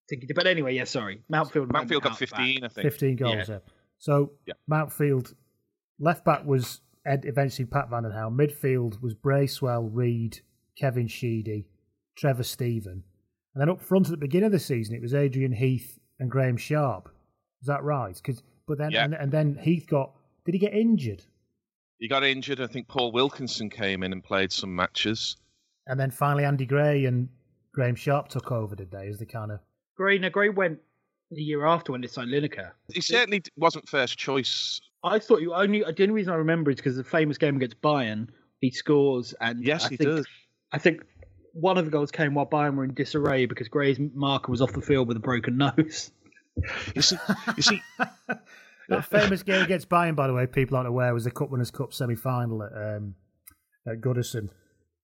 [0.09, 1.23] Think- But anyway, yeah, sorry.
[1.31, 1.67] Mountfield.
[1.67, 2.83] Mountfield got out 15, I think.
[2.83, 3.45] 15 goals, Yeah.
[3.49, 3.59] yeah.
[3.99, 4.53] So Yeah.
[4.69, 5.33] Mountfield,
[5.99, 8.31] left back was Ed, eventually Pat Van den Hauwe.
[8.35, 10.39] Midfield was Bracewell, Reid,
[10.75, 11.67] Kevin Sheedy,
[12.15, 13.03] Trevor Steven.
[13.53, 16.29] And then up front at the beginning of the season, it was Adrian Heath and
[16.31, 17.13] Graeme Sharp.
[17.62, 18.19] Is that right?
[18.24, 19.06] Cause, but then Yeah.
[19.06, 20.12] and, and then Heath got.
[20.45, 21.24] Did he get injured?
[22.00, 22.60] He got injured.
[22.60, 25.38] I think Paul Wilkinson came in and played some matches.
[25.88, 27.30] And then finally Andy Gray and
[27.74, 29.08] Graeme Sharp took over, did they?
[29.08, 29.60] As the kind of
[29.95, 30.80] Gray, no, Gray went
[31.30, 32.71] the year after when they signed Lineker.
[32.91, 34.82] He certainly d- wasn't first choice.
[35.04, 35.80] I thought you only.
[35.82, 39.63] The only reason I remember is because the famous game against Bayern, he scores, and
[39.63, 40.28] Yes, I he think, does.
[40.71, 41.04] I think
[41.54, 44.74] one of the goals came while Bayern were in disarray because Gray's marker was off
[44.74, 46.12] the field with a broken nose.
[46.95, 47.17] You see,
[47.56, 47.82] you see,
[48.89, 51.71] that famous game against Bayern, by the way, people aren't aware, was the Cup Winners'
[51.71, 53.15] Cup semi-final at, um,
[53.88, 54.50] at Goodison.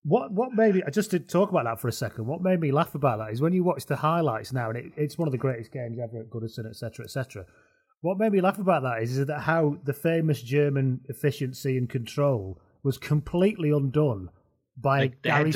[0.04, 0.84] What what made me?
[0.86, 2.28] I just did talk about that for a second.
[2.28, 4.91] What made me laugh about that is when you watch the highlights now, and it,
[4.96, 7.46] it's one of the greatest games ever at Goodison, etc., etc.
[8.02, 11.89] What made me laugh about that is, is that how the famous German efficiency and
[11.89, 14.30] control was completely undone
[14.78, 15.54] by Like, Gary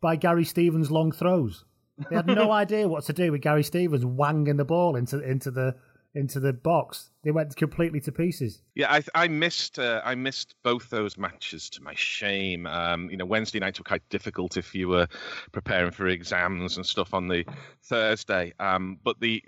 [0.00, 1.64] by Gary Stevens' long throws.
[2.08, 5.50] They had no idea what to do with Gary Stevens wanging the ball into into
[5.50, 5.74] the
[6.14, 7.10] into the box.
[7.22, 8.62] They went completely to pieces.
[8.74, 12.66] yeah, I I missed uh, I missed both those matches to my shame.
[12.66, 15.06] Um, you know, Wednesday nights were quite difficult if you were
[15.52, 17.44] preparing for exams and stuff on the
[17.84, 18.52] Thursday.
[18.58, 19.42] Um, but the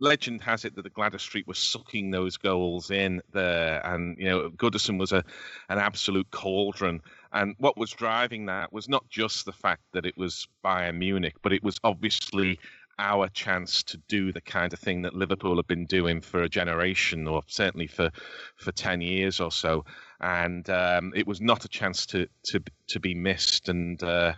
[0.00, 4.28] legend has it that the Gladys Street was sucking those goals in there, and you
[4.28, 5.24] know, Goodison was a
[5.68, 7.00] an absolute cauldron.
[7.36, 11.34] And what was driving that was not just the fact that it was Bayern Munich,
[11.42, 12.58] but it was obviously
[12.98, 16.48] our chance to do the kind of thing that Liverpool have been doing for a
[16.48, 18.10] generation, or certainly for
[18.56, 19.84] for ten years or so.
[20.22, 23.68] And um, it was not a chance to to to be missed.
[23.68, 24.32] And uh,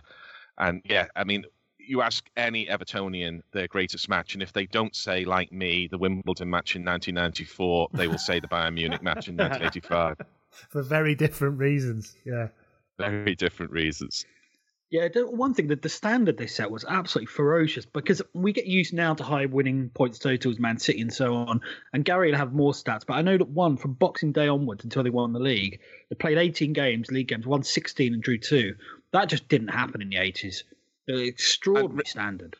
[0.57, 1.45] and yeah, I mean,
[1.77, 5.97] you ask any Evertonian their greatest match, and if they don't say, like me, the
[5.97, 10.17] Wimbledon match in 1994, they will say the Bayern Munich match in 1985.
[10.67, 12.17] For very different reasons.
[12.25, 12.49] Yeah.
[12.99, 14.25] Very different reasons.
[14.91, 18.91] Yeah, one thing that the standard they set was absolutely ferocious because we get used
[18.91, 21.61] now to high winning points totals, Man City, and so on.
[21.93, 24.83] And Gary will have more stats, but I know that one from Boxing Day onwards
[24.83, 28.39] until they won the league, they played 18 games, league games, won 16 and drew
[28.39, 28.75] two.
[29.13, 30.63] That just didn't happen in the 80s.
[31.07, 32.55] Extraordinary standard.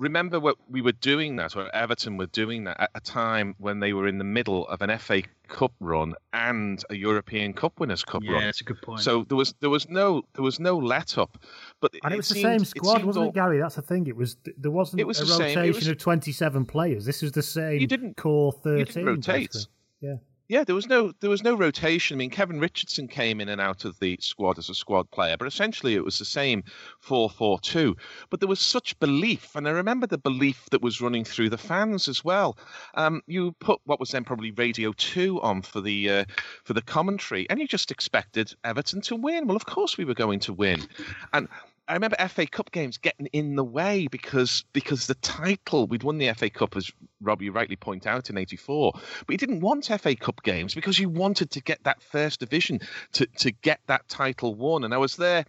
[0.00, 3.78] Remember what we were doing that, or Everton were doing that at a time when
[3.78, 8.02] they were in the middle of an FA Cup run and a European Cup Winners'
[8.04, 8.40] Cup Yeah, run.
[8.40, 9.00] Yeah, that's a good point.
[9.00, 11.38] So there was there was no there was no let up,
[11.80, 13.58] but And it was the same squad, seemed wasn't all- it, Gary?
[13.60, 14.06] That's the thing.
[14.06, 15.46] It was there wasn't It was a the same.
[15.58, 17.04] It rotation was- of twenty seven players.
[17.04, 19.52] This was the same You didn't- core you didn't rotate.
[19.52, 19.72] basically.
[20.00, 20.14] Yeah.
[20.50, 22.16] Yeah, there was no there was no rotation.
[22.16, 25.36] I mean, Kevin Richardson came in and out of the squad as a squad player,
[25.36, 26.64] but essentially it was the same
[27.06, 27.96] 4-4-2.
[28.30, 31.56] But there was such belief, and I remember the belief that was running through the
[31.56, 32.58] fans as well.
[32.94, 36.24] Um, you put what was then probably Radio Two on for the uh,
[36.64, 39.46] for the commentary, and you just expected Everton to win.
[39.46, 40.84] Well, of course we were going to win,
[41.32, 41.46] and.
[41.90, 46.18] I remember FA Cup games getting in the way because because the title we'd won
[46.18, 49.86] the FA Cup as Rob you rightly point out in '84, but you didn't want
[49.86, 52.78] FA Cup games because you wanted to get that first division
[53.14, 54.84] to to get that title won.
[54.84, 55.44] And I was there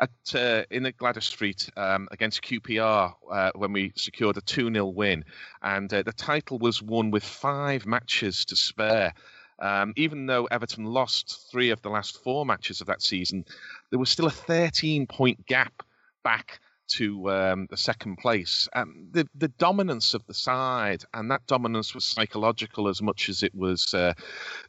[0.00, 4.72] at uh, in the Gladys Street um, against QPR uh, when we secured a 2
[4.72, 5.24] 0 win,
[5.62, 9.14] and uh, the title was won with five matches to spare.
[9.58, 13.46] Um, even though Everton lost three of the last four matches of that season,
[13.90, 15.82] there was still a 13 point gap
[16.22, 18.68] back to um, the second place.
[18.74, 23.42] Um, the the dominance of the side, and that dominance was psychological as much as
[23.42, 24.14] it was uh,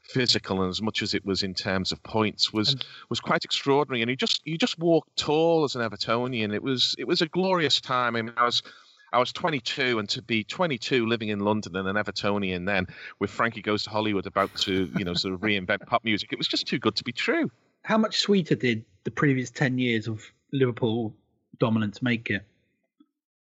[0.01, 2.75] physical, and as much as it was in terms of points, was
[3.09, 4.01] was quite extraordinary.
[4.01, 6.53] And you just you just walked tall as an Evertonian.
[6.53, 8.15] It was it was a glorious time.
[8.15, 8.61] I mean, I was.
[9.13, 12.87] I was 22, and to be 22 living in London and an Evertonian then,
[13.19, 16.37] with Frankie Goes to Hollywood about to, you know, sort of reinvent pop music, it
[16.37, 17.49] was just too good to be true.
[17.83, 21.15] How much sweeter did the previous 10 years of Liverpool
[21.59, 22.43] dominance make it?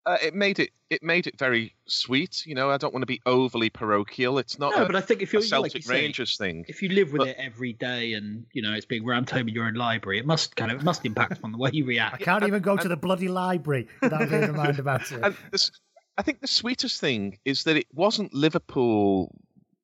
[0.06, 2.46] Uh, it made it it made it very sweet.
[2.46, 4.38] You know, I don't want to be overly parochial.
[4.38, 6.64] It's not No, a, but I think if you're like Celtic you say, Rangers thing.
[6.68, 9.48] If you live with But- it every day and you know it's being rammed home
[9.48, 11.86] in your own library, it must kind of it must impact on the way you
[11.86, 12.22] react.
[12.22, 15.20] I can't even go to the bloody library without being reminded about it.
[15.24, 15.72] And this,
[16.20, 19.34] I think the sweetest thing is that it wasn't Liverpool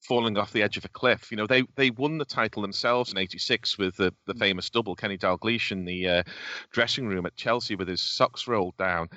[0.03, 1.31] falling off the edge of a cliff.
[1.31, 4.95] You know, they they won the title themselves in '86 with the, the famous double.
[4.95, 6.23] Kenny Dalglish in the uh,
[6.71, 9.09] dressing room at Chelsea with his socks rolled down.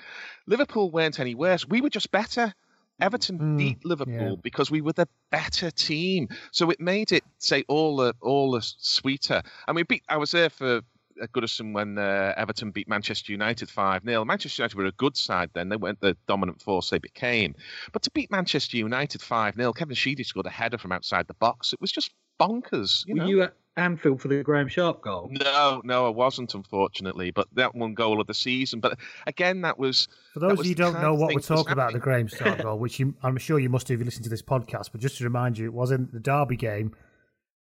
[0.47, 1.67] Liverpool weren't any worse.
[1.67, 2.55] We were just better.
[2.99, 4.41] Everton beat Liverpool yeah.
[4.43, 6.29] because we were the better team.
[6.51, 9.43] So it made it say all the all the sweeter.
[9.69, 10.03] And we beat.
[10.09, 10.81] I was there for
[11.21, 14.25] at Goodison when uh, Everton beat Manchester United 5 0.
[14.25, 15.69] Manchester United were a good side then.
[15.69, 17.55] They weren't the dominant force they became.
[17.93, 21.35] But to beat Manchester United 5 0, Kevin Sheedy scored a header from outside the
[21.35, 21.73] box.
[21.73, 23.07] It was just bonkers.
[23.07, 23.27] You Were know?
[23.27, 25.29] you at Anfield for the Graeme Sharp goal?
[25.31, 27.31] No, no, I wasn't, unfortunately.
[27.31, 28.81] But that one goal of the season.
[28.81, 30.09] But again, that was.
[30.35, 31.99] For those of you who don't know what we're talking about, the.
[31.99, 34.43] Graham Sharp goal, which you, I'm sure you must have if you listened to this
[34.43, 36.95] podcast, but just to remind you, it was in the Derby game.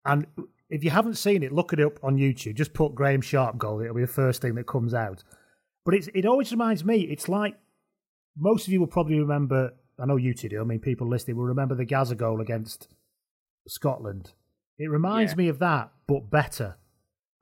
[0.07, 0.27] And
[0.71, 2.55] if you haven't seen it, look it up on YouTube.
[2.55, 5.23] Just put Graeme Sharp goal, it'll be the first thing that comes out.
[5.85, 7.57] But it's, it always reminds me, it's like
[8.37, 11.37] most of you will probably remember, I know you two do, I mean, people listening
[11.37, 12.89] will remember the Gaza goal against
[13.69, 14.33] Scotland.
[14.79, 15.37] It reminds Yeah.
[15.37, 16.77] me of that, but better.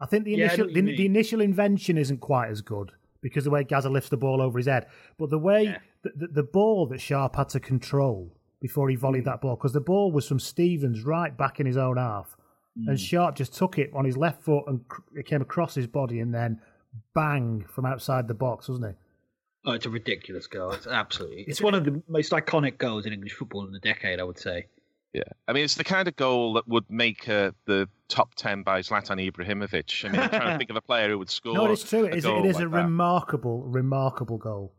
[0.01, 3.51] I think the Yeah, initial the, the initial invention isn't quite as good because the
[3.51, 4.87] way Gaza lifts the ball over his head,
[5.19, 5.79] but the way Yeah.
[6.03, 9.73] the, the, the ball that Sharp had to control before he volleyed that ball, because
[9.73, 12.37] the ball was from Stevens right back in his own half,
[12.79, 12.89] Mm.
[12.89, 15.87] and Sharp just took it on his left foot and cr- it came across his
[15.87, 16.61] body, and then
[17.15, 18.97] bang from outside the box, wasn't it?
[19.65, 20.73] Oh, it's a ridiculous goal.
[20.73, 21.45] It's absolutely.
[21.47, 24.39] It's one of the most iconic goals in English football in the decade, I would
[24.39, 24.67] say.
[25.13, 28.63] Yeah, I mean, it's the kind of goal that would make uh, the top ten
[28.63, 30.07] by Zlatan Ibrahimovic.
[30.07, 31.55] I mean, I'm trying to think of a player who would score.
[31.55, 32.07] No, it's true.
[32.07, 32.77] It a is, it goal is like a that.
[32.85, 34.73] remarkable, remarkable goal.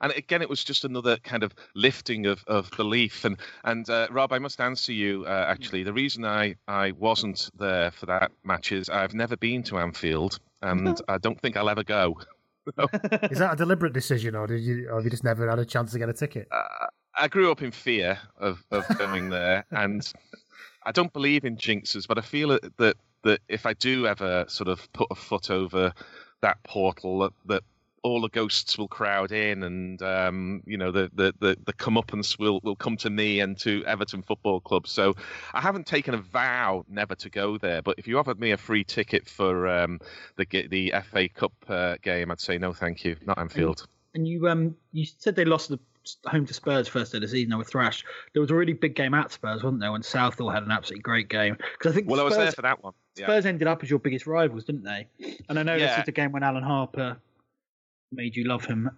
[0.00, 3.24] And again, it was just another kind of lifting of, of belief.
[3.24, 5.24] And and uh, Rob, I must answer you.
[5.26, 9.62] Uh, actually, the reason I, I wasn't there for that match is I've never been
[9.64, 12.18] to Anfield, and I don't think I'll ever go.
[13.30, 15.64] Is that a deliberate decision, or did you, or have you just never had a
[15.64, 16.48] chance to get a ticket?
[16.50, 20.06] Uh, I grew up in fear of, of going there, and
[20.84, 24.44] I don't believe in jinxes, but I feel that- that that if I do ever
[24.46, 25.92] sort of put a foot over
[26.42, 27.62] that portal, that, that
[28.06, 32.38] all the ghosts will crowd in, and um, you know the the the, the comeuppance
[32.38, 34.86] will will come to me and to Everton Football Club.
[34.86, 35.14] So
[35.52, 38.56] I haven't taken a vow never to go there, but if you offered me a
[38.56, 40.00] free ticket for um,
[40.36, 43.86] the the FA Cup uh, game, I'd say no, thank you, not Anfield.
[44.14, 45.78] And you um you said they lost the
[46.26, 47.50] home to Spurs first day of the season.
[47.50, 48.04] They were thrashed.
[48.32, 49.92] There was a really big game at Spurs, wasn't there?
[49.92, 51.56] When Southall had an absolutely great game.
[51.56, 52.92] Because I think well, Spurs, I was there for that one.
[53.16, 53.26] Yeah.
[53.26, 55.08] Spurs ended up as your biggest rivals, didn't they?
[55.48, 55.88] And I know Yeah.
[55.88, 57.16] this is the game when Alan Harper
[58.12, 58.90] made you love him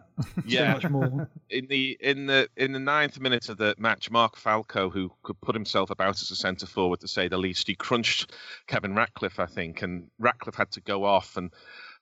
[0.44, 0.75] Yeah.
[0.79, 1.31] so much more.
[1.51, 5.40] in the in the in the ninth minute of the match, Mark Falco, who could
[5.40, 8.33] put himself about as a centre forward to say the least, he crunched
[8.66, 11.53] Kevin Ratcliffe, I think, and Ratcliffe had to go off and.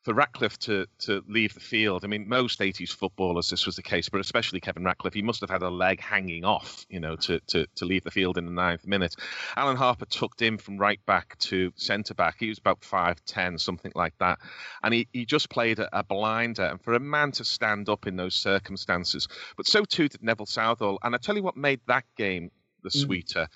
[0.06, 3.82] For Ratcliffe to, to leave the field, I mean, most 80s footballers, this was the
[3.82, 7.16] case, but especially Kevin Ratcliffe, he must have had a leg hanging off, you know,
[7.16, 9.16] to, to, to leave the field in the ninth minute.
[9.56, 12.36] Alan Harper tucked in from right back to centre back.
[12.38, 14.38] He was about 5'10, something like that.
[14.84, 16.66] And he, he just played a, a blinder.
[16.66, 20.46] And for a man to stand up in those circumstances, but so too did Neville
[20.46, 21.00] Southall.
[21.02, 22.52] And I tell you what made that game
[22.84, 23.04] the mm.
[23.04, 23.48] sweeter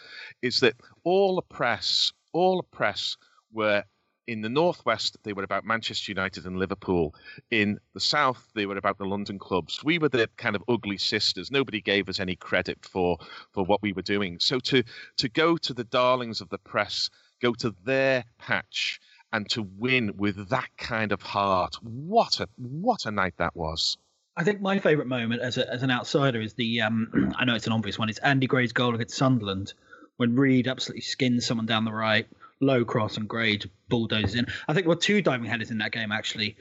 [0.42, 3.16] is that all the press, all the press
[3.52, 3.84] were
[4.30, 7.12] in the northwest they were about Manchester United and Liverpool.
[7.50, 9.82] In the south they were about the London clubs.
[9.82, 11.50] We were the kind of ugly sisters.
[11.50, 13.18] Nobody gave us any credit for
[13.50, 14.38] for what we were doing.
[14.38, 14.84] So to
[15.16, 17.10] to go to the darlings of the press,
[17.42, 19.00] go to their patch
[19.32, 21.74] and to win with that kind of heart.
[21.82, 23.98] What a what a night that was.
[24.36, 27.56] I think my favourite moment as a, as an outsider is the um, I know
[27.56, 28.08] it's an obvious one.
[28.08, 29.74] It's Andy Gray's goal against Sunderland
[30.18, 32.28] when Reid absolutely skins someone down the right,
[32.60, 34.46] low cross, and Gray bulldozes in.
[34.68, 36.56] I think there were two diving headers in that game actually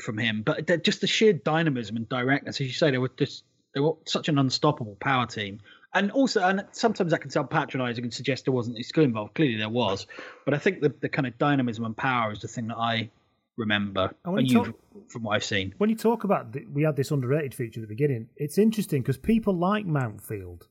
[0.00, 3.44] from him, but just the sheer dynamism and directness, as you say, they were just
[3.74, 5.60] they were such an unstoppable power team.
[5.92, 9.34] And also, and sometimes that can sound patronising and suggest there wasn't any skill involved.
[9.34, 10.06] Clearly, there was,
[10.44, 13.10] but I think the, the kind of dynamism and power is the thing that I
[13.56, 15.74] remember, And when you you talk- from what I've seen.
[15.78, 19.02] When you talk about the, we had this underrated feature at the beginning, it's interesting
[19.02, 20.62] because people like Mountfield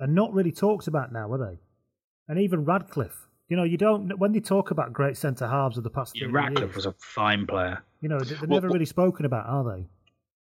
[0.00, 1.58] are not really talked about now, are they?
[2.28, 3.26] And even Ratcliffe.
[3.48, 6.16] You know, you don't when they talk about great centre halves of the past.
[6.16, 7.82] Yeah, 30 Ratcliffe years, was a fine player.
[8.00, 9.86] You know, they're Well, never really spoken about, are they?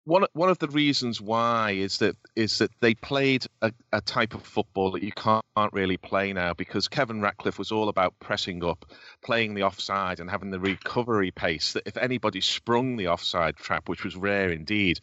[0.05, 4.35] One one of the reasons why is that is that they played a, a type
[4.35, 8.63] of football that you can't really play now because Kevin Ratcliffe was all about pressing
[8.63, 8.85] up,
[9.23, 11.73] playing the offside, and having the recovery pace.
[11.73, 14.99] That if anybody sprung the offside trap, which was rare indeed,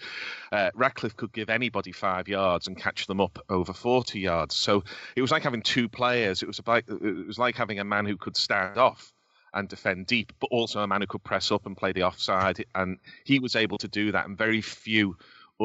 [0.53, 4.55] uh, Ratcliffe could give anybody five yards and catch them up over forty yards.
[4.55, 4.85] So
[5.17, 6.43] it was like having two players.
[6.43, 9.13] It was about it was like having a man who could stand off
[9.55, 12.65] and defend deep, but also a man who could press up and play the offside.
[12.75, 15.17] And he was able to do that, and very few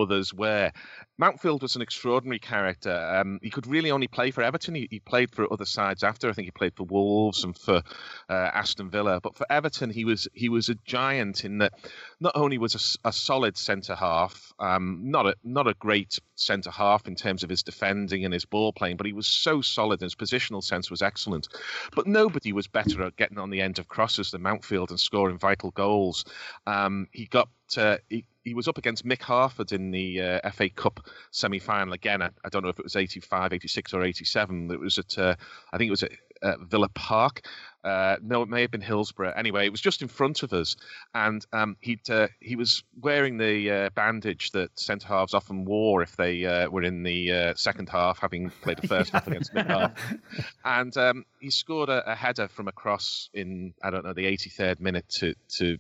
[0.02, 0.72] others were.
[1.20, 2.92] Mountfield was an extraordinary character.
[2.92, 4.76] Um, he could really only play for Everton.
[4.76, 6.30] He, he played for other sides after.
[6.30, 7.82] I think he played for Wolves and for
[8.30, 9.20] uh, Aston Villa.
[9.22, 11.74] But for Everton, he was he was a giant in that
[12.20, 17.08] not only was a solid centre half, um, not a not a great centre half
[17.08, 20.06] in terms of his defending and his ball playing, but he was so solid and
[20.06, 21.48] his positional sense was excellent.
[21.96, 25.40] But nobody was better at getting on the end of crosses than Mountfield and scoring
[25.40, 26.26] vital goals.
[26.66, 30.70] Um, he got uh, he, he was up against Mick Harford in the uh, FA
[30.70, 32.22] Cup semi final again.
[32.22, 34.72] I, I don't know if it was 85, 86, or 87.
[34.72, 35.36] It was at, uh,
[35.72, 37.42] I think it was at uh, Villa Park.
[37.84, 39.34] Uh, no, it may have been Hillsborough.
[39.36, 40.76] Anyway, it was just in front of us,
[41.14, 46.02] and um, he'd uh, he was wearing the uh, bandage that centre halves often wore
[46.02, 49.54] if they uh, were in the uh, second half, having played the first half against
[49.54, 50.20] Mick Harford
[50.66, 54.80] and um, he scored a, a header from across in I don't know the 83rd
[54.80, 55.78] minute to to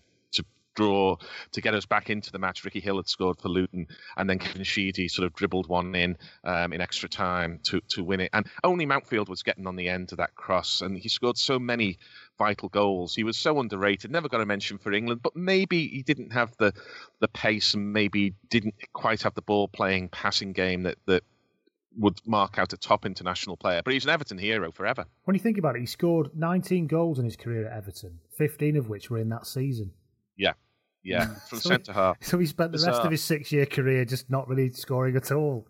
[0.77, 1.17] draw
[1.51, 2.63] to get us back into the match.
[2.63, 6.17] Ricky Hill had scored for Luton, and then Kevin Sheedy sort of dribbled one in
[6.45, 8.29] um, in extra time to to win it.
[8.31, 11.59] And only Mountfield was getting on the end of that cross, and he scored so
[11.59, 11.97] many
[12.37, 13.15] vital goals.
[13.15, 14.11] He was so underrated.
[14.11, 16.73] Never got a mention for England, but maybe he didn't have the
[17.19, 21.23] the pace, and maybe didn't quite have the ball playing passing game that that
[21.97, 23.81] would mark out a top international player.
[23.83, 25.05] But he's an Everton hero forever.
[25.23, 28.77] When you think about it, he scored 19 goals in his career at Everton, 15
[28.77, 29.91] of which were in that season.
[30.37, 30.53] Yeah,
[31.03, 31.41] yeah, mm.
[31.47, 32.17] from So centre half.
[32.21, 33.05] So he spent the rest Bizarre.
[33.05, 35.67] of his six year career just not really scoring at all.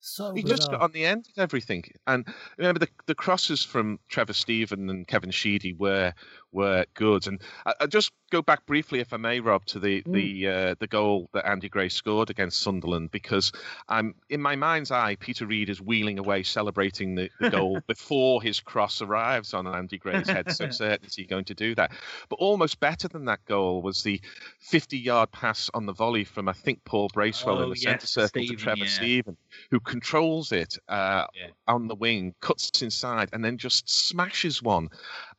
[0.00, 1.82] So He just got on the end of everything.
[2.06, 2.26] And
[2.58, 6.12] remember, the, the crosses from Trevor Steven and Kevin Sheedy were
[6.56, 7.28] were good.
[7.28, 10.74] And I, I just go back briefly, if I may, Rob, to the the uh,
[10.80, 13.52] the goal that Andy Gray scored against Sunderland, because
[13.88, 18.42] I'm in my mind's eye, Peter Reid is wheeling away, celebrating the, the goal before
[18.42, 20.50] his cross arrives on Andy Gray's head.
[20.50, 21.92] So certain is he going to do that.
[22.28, 24.20] But almost better than that goal was the
[24.60, 27.82] 50 yard pass on the volley from I think Paul Bracewell in Oh, the yes,
[27.82, 28.86] centre circle to Trevor yeah.
[28.86, 29.36] Steven,
[29.70, 31.48] who controls it uh, Yeah.
[31.68, 34.88] on the wing, cuts inside, and then just smashes one.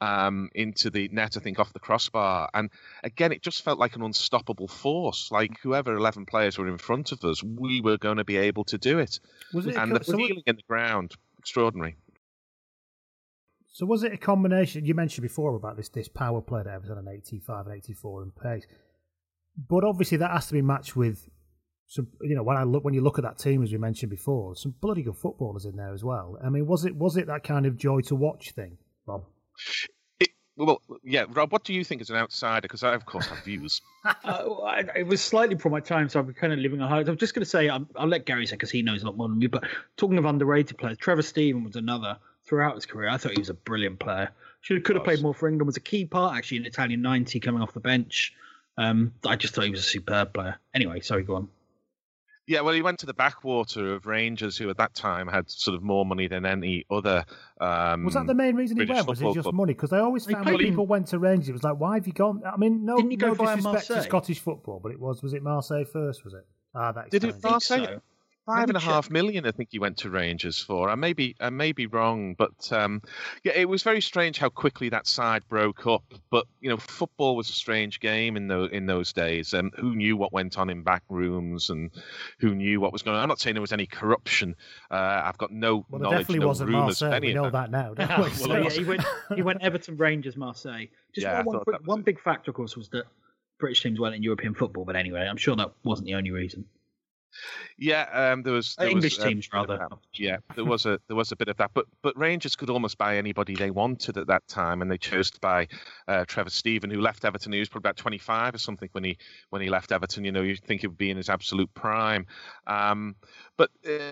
[0.02, 2.50] Um, into the net, I think, off the crossbar.
[2.54, 2.70] And
[3.04, 5.32] again, it just felt like an unstoppable force.
[5.32, 8.64] Like whoever 11 players were in front of us, we were going to be able
[8.66, 9.20] to do it.
[9.54, 11.96] Was it and co- the so feeling in the ground, extraordinary.
[13.72, 14.86] So was it a combination?
[14.86, 18.36] You mentioned before about this this power play that Everton on 85 and 84 and
[18.36, 18.66] pace,
[19.70, 21.30] but obviously that has to be matched with
[21.86, 22.08] some.
[22.22, 24.56] You know, when I look when you look at that team as we mentioned before,
[24.56, 26.40] some bloody good footballers in there as well.
[26.44, 29.26] I mean, was it was it that kind of joy to watch thing, Rob?
[30.20, 32.62] It, well, yeah, Rob, what do you think as an outsider?
[32.62, 33.82] Because I, of course, have views.
[34.06, 37.00] uh, I, it was slightly before my time, so I'm kind of living a high.
[37.00, 39.18] I'm just going to say, i will let Gary say because he knows a lot
[39.18, 39.48] more than me.
[39.48, 39.66] But
[39.98, 43.10] talking of underrated players, Trevor Steven was another throughout his career.
[43.10, 44.32] I thought he was a brilliant player.
[44.62, 45.68] Should could have played more for England.
[45.68, 48.34] Was a key part actually in Italian '90 coming off the bench.
[48.78, 50.58] Um, I just thought he was a superb player.
[50.74, 51.50] Anyway, sorry, go on.
[52.48, 55.76] Yeah, well, he went to the backwater of Rangers, who at that time had sort
[55.76, 57.26] of more money than any other.
[57.60, 59.06] Um, Was that the main reason he went?
[59.06, 59.54] Was it just club.
[59.54, 59.74] money?
[59.74, 62.08] Because I always found when played- people went to Rangers, it was like, why have
[62.08, 62.42] you gone?
[62.46, 64.10] I mean, no, Didn't he go no via disrespect to Marseille?
[64.10, 66.24] Scottish football, but it was was it Marseille first?
[66.24, 66.48] Was it?
[66.74, 67.86] Ah, that Did it Marseille?
[67.86, 68.02] so.
[68.48, 70.90] Five Let and me a half million, I think he went to Rangers for.
[70.90, 73.02] I may be, I may be wrong, but um,
[73.44, 76.04] yeah, it was very strange how quickly that side broke up.
[76.32, 79.54] But you know, football was a strange game in those in those days.
[79.54, 81.92] Um, who knew what went on in back rooms, and
[82.40, 83.22] who knew what was going on?
[83.24, 84.56] I'm not saying there was any corruption.
[84.90, 87.14] Uh, I've got no Well, there knowledge, definitely no wasn't rumours of Marseille.
[87.18, 87.72] any We of know that.
[87.72, 87.94] that now.
[87.96, 88.24] don't we?
[88.24, 89.04] Well, So, yeah, he went
[89.36, 90.86] he went Everton, Rangers, Marseille.
[91.14, 92.06] Just Yeah, I one, thought one, that was one it.
[92.06, 93.04] big factor, of course, was that
[93.60, 94.86] British teams weren't in European football.
[94.86, 96.64] But anyway, I'm sure that wasn't the only reason.
[97.78, 99.88] Yeah, um, there was there English was, um, teams, a bit of rather.
[99.90, 99.98] that.
[100.14, 102.98] Yeah, there was a there was a bit of that, but but Rangers could almost
[102.98, 105.68] buy anybody they wanted at that time, and they chose to buy
[106.08, 107.54] uh, Trevor Steven, who left Everton.
[107.54, 109.18] He was probably about twenty five or something when he
[109.50, 110.26] when he left Everton.
[110.26, 112.26] You know, you'd think he would be in his absolute prime,
[112.66, 113.16] um,
[113.58, 113.70] but.
[113.88, 114.12] Uh,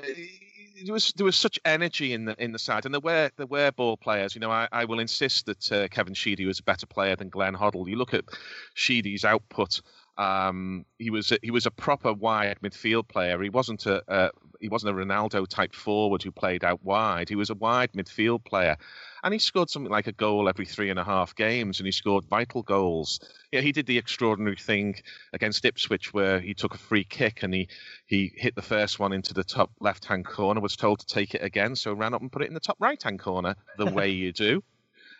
[0.84, 3.46] there was there was such energy in the in the side, and there were there
[3.46, 4.36] were ball players.
[4.36, 7.30] You know, I, I will insist that uh, Kevin Sheedy was a better player than
[7.30, 7.88] Glenn Hoddle.
[7.88, 8.26] You look at
[8.74, 9.82] Sheedy's output.
[10.18, 13.42] Um, he was a, he was a proper wide midfield player.
[13.42, 17.28] He wasn't a, a he wasn't a Ronaldo type forward who played out wide.
[17.28, 18.78] He was a wide midfield player,
[19.24, 21.92] and he scored something like a goal every three and a half games, and he
[21.92, 23.20] scored vital goals.
[23.52, 24.96] Yeah, he did the extraordinary thing
[25.34, 27.68] against Ipswich where he took a free kick and he
[28.06, 30.62] he hit the first one into the top left hand corner.
[30.62, 32.78] Was told to take it again, so ran up and put it in the top
[32.80, 34.64] right hand corner, the way you do.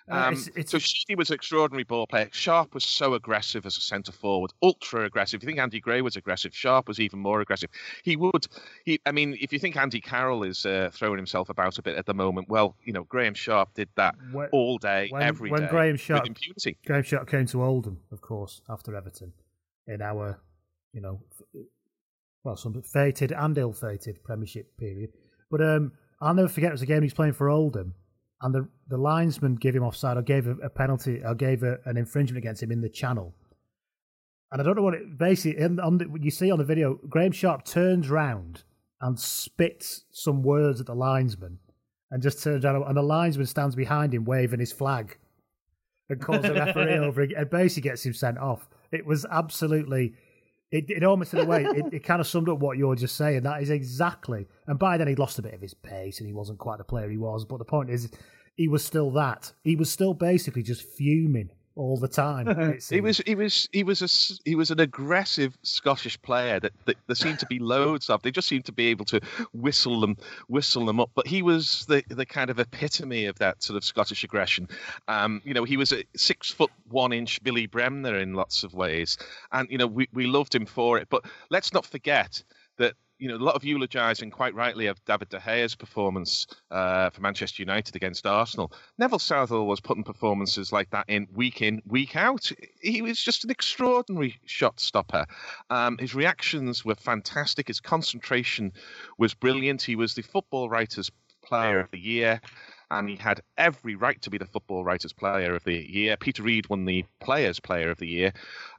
[0.08, 2.30] Um, it's- it's- so Sheedy was an extraordinary ball player.
[2.32, 5.40] Sharp was so aggressive as a centre forward, ultra aggressive.
[5.40, 7.72] If you think Andy Gray was aggressive, Sharp was even more aggressive.
[8.04, 8.48] He would,
[8.86, 9.00] he.
[9.08, 12.06] I mean, if you think Andy Carroll is uh, throwing himself about a bit at
[12.06, 15.62] the moment, well, you know, Graeme Sharp did that When- all day, when, every when
[15.62, 16.78] day, Graeme Sharp impunity.
[16.86, 19.34] Graeme Sharp came to Oldham, of course, after Everton,
[19.88, 20.40] in our,
[20.94, 21.20] you know,
[22.44, 25.10] well, some fated and ill-fated Premiership period.
[25.50, 27.96] But um, I'll never forget it was a game he was playing for Oldham,
[28.46, 31.80] and the the linesman gave him offside or gave a, a penalty or gave a,
[31.86, 33.34] an infringement against him in the channel.
[34.52, 37.00] And I don't know what it basically in, on the, you see on the video.
[37.10, 38.64] Graeme Sharp turns round
[39.02, 41.58] and spits some words at the linesman,
[42.12, 45.18] and just turns around, and the linesman stands behind him waving his flag
[46.10, 48.70] and calls the referee over and- and basically gets him sent off.
[48.92, 50.14] It was absolutely.
[50.76, 53.16] It, it almost in a way it, it kind of summed up what you're just
[53.16, 53.44] saying.
[53.44, 54.46] That is exactly.
[54.68, 56.84] And by then he'd lost a bit of his pace and he wasn't quite the
[56.84, 57.46] player he was.
[57.46, 58.10] But the point is,
[58.56, 59.54] he was still that.
[59.64, 62.46] He was still basically just fuming all the time.
[62.90, 66.98] He was he was he was a he was an aggressive Scottish player that, that
[67.08, 68.22] there seemed to be loads of.
[68.22, 69.20] They just seemed to be able to
[69.54, 70.18] whistle them
[70.48, 71.12] whistle them up.
[71.16, 74.70] But he was the the kind of epitome of that sort of Scottish aggression.
[75.08, 78.74] Um, you know, he was a six foot one inch Billy Bremner in lots of
[78.74, 79.18] ways,
[79.52, 81.08] and you know we we loved him for it.
[81.10, 82.44] But let's not forget
[82.78, 87.10] that you know, a lot of eulogising quite rightly of David De Gea's performance uh,
[87.10, 88.72] for Manchester United against Arsenal.
[88.98, 92.52] Neville Southall was putting performances like that in week in, week out.
[92.82, 95.26] He was just an extraordinary shot stopper.
[95.70, 97.68] Um, his reactions were fantastic.
[97.68, 98.74] His concentration
[99.18, 99.82] was brilliant.
[99.82, 101.10] He was the Football Writers
[101.44, 102.42] Player of the Year.
[103.00, 106.18] And he had every right to be the Football Writers Player of the Year.
[106.18, 108.34] Peter Reid won the Players Player of the Year.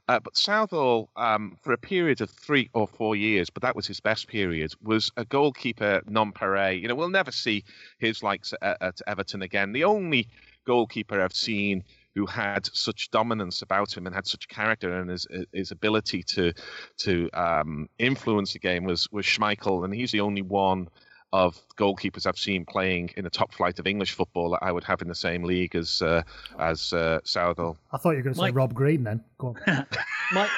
[0.07, 3.85] Uh, but Southall, um, for a period of three or four years, but that was
[3.85, 6.81] his best period, was a goalkeeper non-pareil.
[6.81, 7.63] You know, we'll never see
[7.99, 9.73] his likes at, at Everton again.
[9.73, 10.27] The only
[10.65, 11.83] goalkeeper I've seen
[12.15, 16.51] who had such dominance about him and had such character and his his ability to
[16.97, 20.89] to um, influence the game was was Schmeichel, and he's the only one
[21.33, 24.85] of goalkeepers I've seen playing in the top flight of English football that I would
[24.85, 26.23] have in the same league as uh,
[26.57, 27.77] as uh, Southall.
[27.91, 29.23] I thought you were going to say Mike- Rob Green then.
[29.37, 29.85] Go on.
[30.33, 30.49] Mike,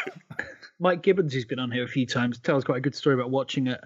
[0.79, 3.29] Mike Gibbons, who's been on here a few times, tells quite a good story about
[3.31, 3.81] watching it.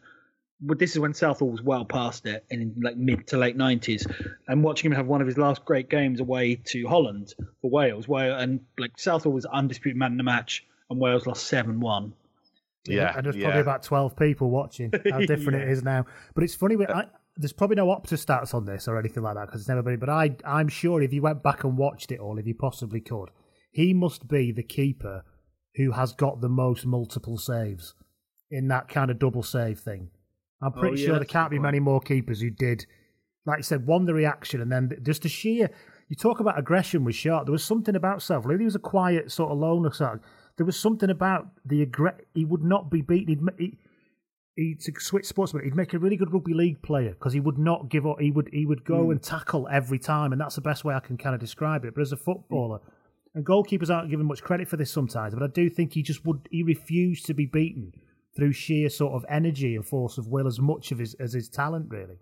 [0.62, 4.06] but this is when Southall was well past it in like mid to late nineties,
[4.48, 8.08] and watching him have one of his last great games away to Holland for Wales,
[8.08, 12.14] Wales and like Southall was undisputed man in the match, and Wales lost seven one.
[12.86, 13.46] Yeah, and there's yeah.
[13.46, 14.92] probably about twelve people watching.
[15.12, 15.74] How different it Yeah.
[15.74, 16.06] is now.
[16.36, 16.76] But it's funny.
[16.88, 17.06] I,
[17.38, 20.00] there's probably no Opta stats on this or anything like that because it's never been.
[20.00, 23.02] But I, I'm sure if you went back and watched it all, if you possibly
[23.02, 23.30] could,
[23.72, 25.24] he must be the keeper
[25.76, 27.96] who has got the most multiple saves
[28.52, 30.10] in that kind of double save thing.
[30.62, 32.86] I'm Oh, pretty yeah, sure there can't be many more keepers who did,
[33.46, 35.72] like you said, won the reaction and then just a sheer.
[36.10, 37.46] You talk about aggression with Sharp.
[37.48, 38.58] There was something about Savile.
[38.60, 40.16] He was a quiet sort of loner sort.
[40.16, 40.22] of-
[40.58, 43.28] There was something about the aggre- He would not be beaten.
[43.28, 43.78] He'd, he,
[44.56, 47.40] he to switch sports, but he'd make a really good rugby league player because he
[47.40, 48.20] would not give up.
[48.20, 49.12] He would he would go hmm.
[49.12, 51.96] and tackle every time, and that's the best way I can kind of describe it.
[51.96, 52.80] But as a footballer,
[53.34, 56.26] and goalkeepers aren't given much credit for this sometimes, but I do think he just
[56.26, 56.48] would.
[56.52, 57.94] He refused to be beaten
[58.36, 61.50] through sheer sort of energy and force of will as much of his as his
[61.50, 62.18] talent, really.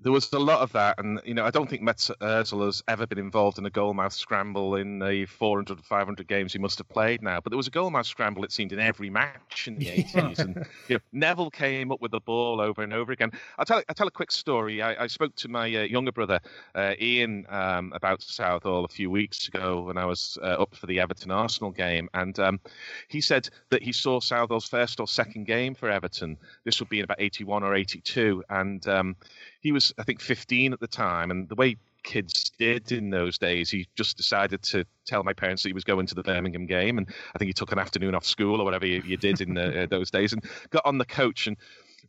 [0.00, 2.82] There was a lot of that, and you know, I don't think Mesut Ozil has
[2.86, 6.88] ever been involved in a goalmouth scramble in the 400 500 games he must have
[6.88, 7.40] played now.
[7.40, 10.66] But there was a goalmouth scramble, it seemed, in every match in the 80s, and
[10.88, 13.32] you know, Neville came up with the ball over and over again.
[13.58, 14.80] I'll tell, I'll tell a quick story.
[14.80, 16.40] I, I spoke to my uh, younger brother
[16.74, 20.86] uh, Ian um, about Southall a few weeks ago when I was uh, up for
[20.86, 22.60] the Everton Arsenal game, and um,
[23.08, 26.36] he said that he saw Southall's first or second game for Everton.
[26.64, 29.16] This would be in about 81 or 82, and um,
[29.64, 33.38] he was, I think, 15 at the time, and the way kids did in those
[33.38, 36.66] days, he just decided to tell my parents that he was going to the Birmingham
[36.66, 39.40] game, and I think he took an afternoon off school or whatever you, you did
[39.40, 41.56] in uh, those days, and got on the coach and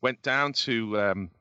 [0.02, 1.00] went down to.
[1.00, 1.32] Um,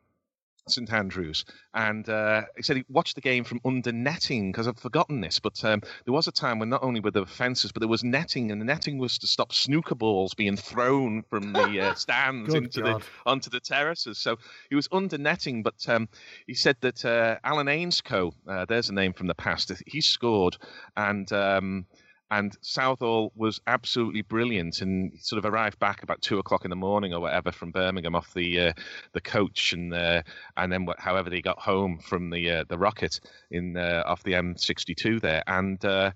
[0.69, 1.45] St Andrews,
[1.75, 5.39] and uh, he said he watched the game from under netting because I've forgotten this,
[5.39, 8.03] but um, there was a time when not only were there fences, but there was
[8.03, 12.55] netting, and the netting was to stop snooker balls being thrown from the uh, stands
[12.55, 13.03] into God.
[13.03, 14.19] the onto the terraces.
[14.19, 14.37] So
[14.71, 16.09] he was under netting, but um,
[16.47, 20.57] he said that uh, Alan Ainscow, uh, there's a name from the past, he scored,
[20.97, 21.31] and.
[21.33, 21.87] Um,
[22.31, 26.77] and Southall was absolutely brilliant, and sort of arrived back about two o'clock in the
[26.77, 28.73] morning or whatever from Birmingham off the uh,
[29.13, 30.23] the coach, and uh,
[30.57, 33.21] and then what, however they got home from the uh, the rocket
[33.51, 36.13] in uh, off the M62 there, and uh,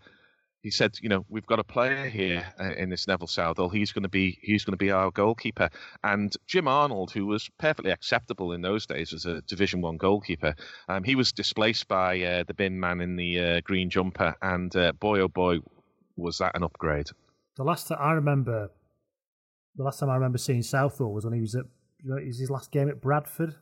[0.62, 3.68] he said, you know, we've got a player here uh, in this Neville Southall.
[3.68, 5.70] He's going to be he's going to be our goalkeeper.
[6.02, 10.54] And Jim Arnold, who was perfectly acceptable in those days as a Division One goalkeeper,
[10.88, 14.74] um, he was displaced by uh, the bin man in the uh, green jumper, and
[14.74, 15.58] uh, boy oh boy,
[16.18, 17.08] was that an upgrade.
[17.56, 18.70] The last time I remember,
[19.76, 21.64] the last time I remember seeing Southall was when he was at
[22.02, 23.54] you know, it was his last game at Bradford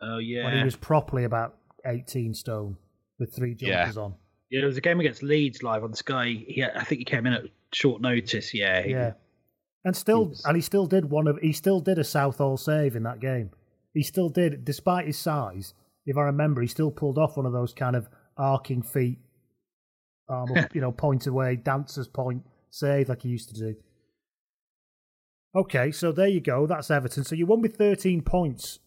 [0.00, 2.76] Oh yeah, when he was properly about eighteen stone
[3.18, 3.84] with three Yeah.
[3.84, 4.14] jumpers on.
[4.50, 4.60] yeah.
[4.60, 6.44] There was a game against Leeds live on Sky.
[6.48, 8.52] Yeah, I think he came in at short notice.
[8.54, 9.12] Yeah, he- Yeah,
[9.84, 12.94] and still, was- and he still did one of he still did a Southall save
[12.96, 13.50] in that game.
[13.94, 15.72] He still did, despite his size.
[16.04, 19.18] If I remember, he still pulled off one of those kind of arcing feet,
[20.28, 23.74] arm up, you know, point away, dancer's point save like he used to do.
[25.54, 26.66] Okay, so there you go.
[26.66, 27.24] That's Everton.
[27.24, 28.78] So you won with 13 points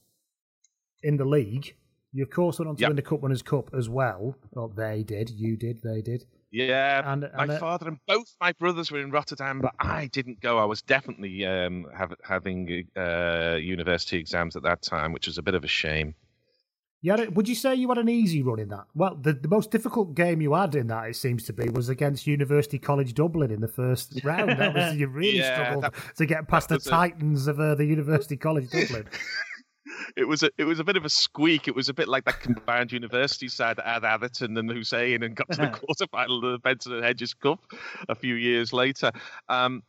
[1.01, 1.75] in the league.
[2.11, 2.89] You, of course, went on to Yep.
[2.89, 4.35] win the Cup Winners' Cup as well.
[4.51, 5.29] Well, they did.
[5.31, 5.81] You did.
[5.83, 6.25] They did.
[6.51, 10.07] Yeah, And- my and, uh, father and both my brothers were in Rotterdam, but I
[10.07, 10.57] didn't go.
[10.57, 15.43] I was definitely um, have, having uh, university exams at that time, which was a
[15.43, 16.15] bit of a shame.
[17.02, 18.86] You a, would you say you had an easy run in that?
[18.93, 21.88] Well, the, the most difficult game you had in that, it seems to be, was
[21.88, 24.60] against University College Dublin in the first round.
[24.60, 27.76] That was you really Yeah, struggled that- to get past the a- titans of uh,
[27.76, 29.06] the University College Dublin.
[30.18, 31.68] it was a it was a bit of a squeak.
[31.70, 35.36] It was a bit like that combined university side that had Atherton and Hussain and
[35.36, 35.68] got to the
[36.14, 37.60] quarterfinal of the Benson and Hedges Cup
[38.10, 39.12] a few years later.
[39.47, 39.84] Um,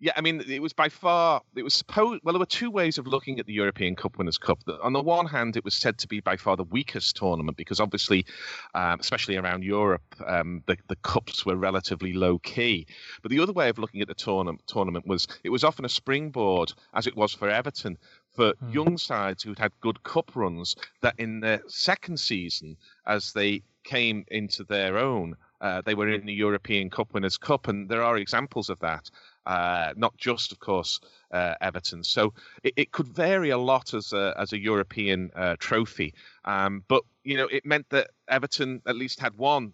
[0.00, 2.98] yeah, I mean, it was by far, it was supposed, well, there were two ways
[2.98, 4.58] of looking at the European Cup Winners' Cup.
[4.82, 7.80] On the one hand, it was said to be by far the weakest tournament because
[7.80, 8.26] obviously,
[8.74, 12.86] um, especially around Europe, um, the, the cups were relatively low key.
[13.22, 15.88] But the other way of looking at the tournament, tournament was it was often a
[15.88, 17.96] springboard, as it was for Everton,
[18.34, 22.76] for young sides who'd had good cup runs that in their second season,
[23.06, 27.68] as they came into their own, uh, they were in the European Cup Winners' Cup,
[27.68, 29.10] and there are examples of that.
[29.46, 32.02] Uh, not just, of course, uh, Everton.
[32.02, 32.32] So
[32.62, 36.14] it, it could vary a lot as a as a European uh, trophy,
[36.44, 39.72] um, but you know it meant that Everton at least had one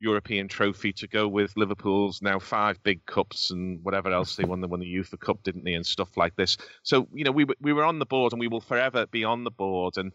[0.00, 4.60] European trophy to go with Liverpool's now five big cups and whatever else they won.
[4.60, 6.58] They won the UEFA Cup, didn't they, and stuff like this.
[6.82, 9.44] So you know we we were on the board, and we will forever be on
[9.44, 9.96] the board.
[9.96, 10.12] And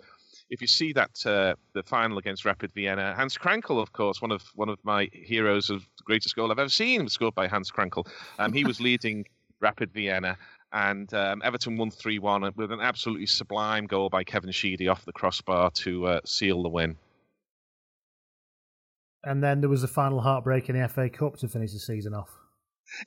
[0.51, 4.31] if you see that uh, the final against Rapid Vienna, Hans Krankl, of course, one
[4.31, 7.47] of one of my heroes of the greatest goal I've ever seen, was scored by
[7.47, 8.05] Hans Krankl.
[8.37, 9.25] Um, he was leading
[9.61, 10.37] Rapid Vienna,
[10.73, 15.05] and um, Everton won 3 1 with an absolutely sublime goal by Kevin Sheedy off
[15.05, 16.97] the crossbar to uh, seal the win.
[19.23, 22.13] And then there was the final heartbreak in the FA Cup to finish the season
[22.13, 22.40] off.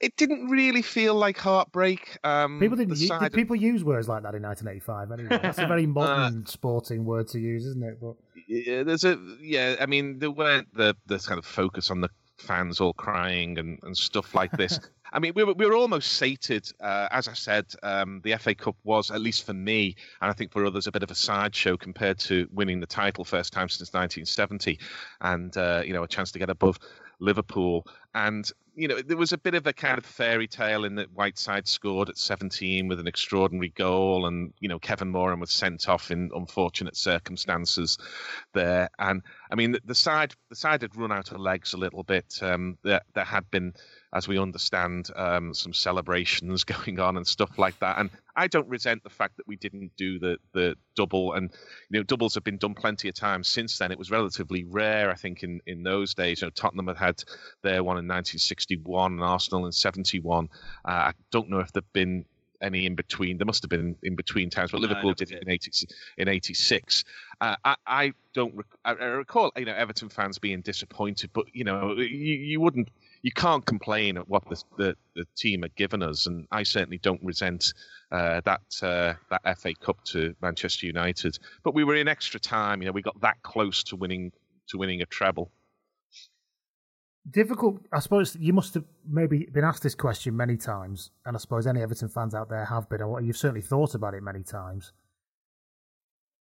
[0.01, 2.19] It didn't really feel like heartbreak.
[2.25, 2.95] Um, People didn't.
[2.95, 5.13] the u- did people use words like that in 1985?
[5.13, 8.01] Anyway, that's a very modern sporting word to use, isn't it?
[8.01, 8.17] But
[8.49, 9.77] yeah, there's a yeah.
[9.81, 12.09] I mean, there weren't the the kind of focus on the
[12.39, 14.81] fans all crying and, and stuff like this.
[15.13, 16.69] I mean, we were we were almost sated.
[16.81, 20.35] Uh, as I said, um, the FA Cup was at least for me, and I
[20.35, 23.69] think for others, a bit of a sideshow compared to winning the title first time
[23.69, 24.79] since 1970,
[25.21, 26.81] and uh, you know a chance to get above
[27.21, 27.87] Liverpool.
[28.15, 31.13] And you know, there was a bit of a kind of fairy tale in that
[31.13, 35.89] Whiteside scored at 17 with an extraordinary goal, and you know Kevin Moran was sent
[35.89, 37.99] off in unfortunate circumstances
[38.53, 38.89] there.
[38.99, 42.39] And I mean, the, side the side had run out of legs a little bit.
[42.43, 43.75] Um, there there had been,
[44.15, 47.99] as we understand, um, some celebrations going on and stuff like that.
[47.99, 51.35] And I don't resent the fact that we didn't do the the double.
[51.35, 51.51] And
[51.91, 53.91] you know, doubles have been done plenty of times since then.
[53.91, 56.41] It was relatively rare, I think, in in those days.
[56.41, 57.23] You know, Tottenham had had
[57.63, 60.49] their one in 1961 and Arsenal in 71.
[60.85, 62.25] Uh, I don't know if there've been
[62.65, 63.39] any in between.
[63.39, 65.87] There must have been in between times, but No, Liverpool did it in 80,
[66.19, 67.05] in 86.
[67.41, 71.47] Uh, I, I don't rec- I, I recall, you know, Everton fans being disappointed, but
[71.53, 72.89] you know, you, you wouldn't,
[73.25, 76.99] you can't complain at what the, the the team had given us, and I certainly
[76.99, 77.73] don't resent
[78.13, 81.39] uh, that uh, that FA Cup to Manchester United.
[81.65, 82.83] But we were in extra time.
[82.83, 84.31] You know, we got that close to winning
[84.69, 85.51] to winning a treble.
[87.31, 87.81] difficult.
[87.91, 91.67] I suppose you must have maybe been asked this question many times, and I suppose
[91.67, 94.93] any Everton fans out there have been, or you've certainly thought about it many times.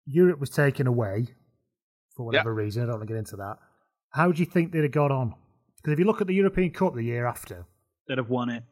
[0.07, 1.27] Europe was taken away
[2.15, 2.81] for whatever reason.
[2.81, 3.57] I don't want to get into that.
[4.09, 5.35] How do you think they'd have got on?
[5.85, 7.63] Because if you look at the European Cup the year after,
[8.07, 8.63] They'd have won it.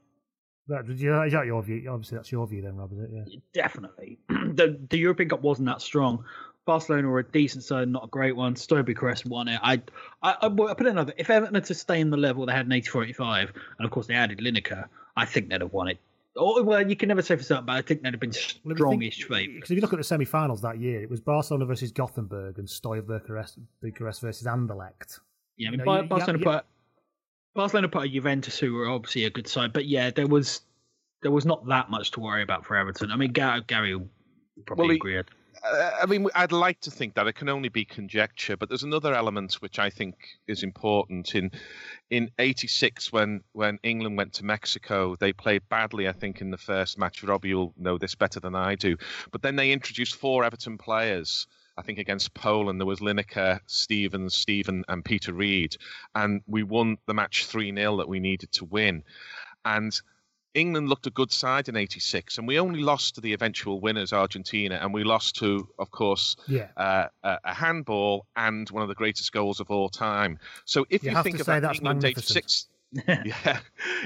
[0.67, 0.99] that, is
[1.33, 1.87] that your view?
[1.91, 3.09] Obviously, that's your view then, Rob, is it?
[3.13, 3.39] Yeah.
[3.53, 4.17] Definitely.
[4.29, 6.25] the the European Cup wasn't that strong.
[6.65, 8.55] Barcelona were a decent side, not a great one.
[8.55, 9.59] Steaua Bucharest won it.
[9.61, 9.81] I,
[10.23, 11.13] I, I put it another.
[11.17, 14.39] If Everton had sustained the level they had in 84-85, and of course they added
[14.39, 14.85] Lineker,
[15.15, 15.97] I think they'd have won it.
[16.35, 19.23] Or, well, you can never say for certain, but I think they'd have been strongish
[19.23, 19.51] favourites.
[19.55, 22.67] Because if you look at the semi-finals that year, it was Barcelona versus Gothenburg and
[22.67, 25.19] Steaua Bucharest, Bucharest versus Anderlecht.
[25.57, 26.65] Yeah, I mean, You know, Bar- you- Barcelona you- put
[27.55, 30.61] Barcelona put a Juventus who were obviously a good side, but yeah, there was
[31.21, 33.11] there was not that much to worry about for Everton.
[33.11, 34.09] I mean, Gary, Gary will
[34.65, 35.19] probably Well, he- agree.
[35.65, 38.83] Uh, I mean, I'd like to think that it can only be conjecture, but there's
[38.83, 40.15] another element which I think
[40.47, 41.35] is important.
[41.35, 41.51] In
[42.09, 46.09] in '86, when when England went to Mexico, they played badly.
[46.09, 47.23] I think in the first match.
[47.23, 48.97] Robbie, you'll know this better than I do.
[49.31, 51.47] But then they introduced four Everton players.
[51.77, 55.75] I think against Poland there was Lineker, Stevens, Steven, and Peter Reid,
[56.15, 59.03] and we won the match three 0 that we needed to win.
[59.65, 59.99] And
[60.53, 64.13] England looked a good side in '86, and we only lost to the eventual winners,
[64.13, 66.67] Argentina, and we lost to, of course, Yeah.
[66.77, 70.37] uh, a, handball and one of the greatest goals of all time.
[70.65, 72.37] So if You you, think to of say that that's England magnificent.
[72.37, 72.67] '86,
[73.25, 73.59] yeah,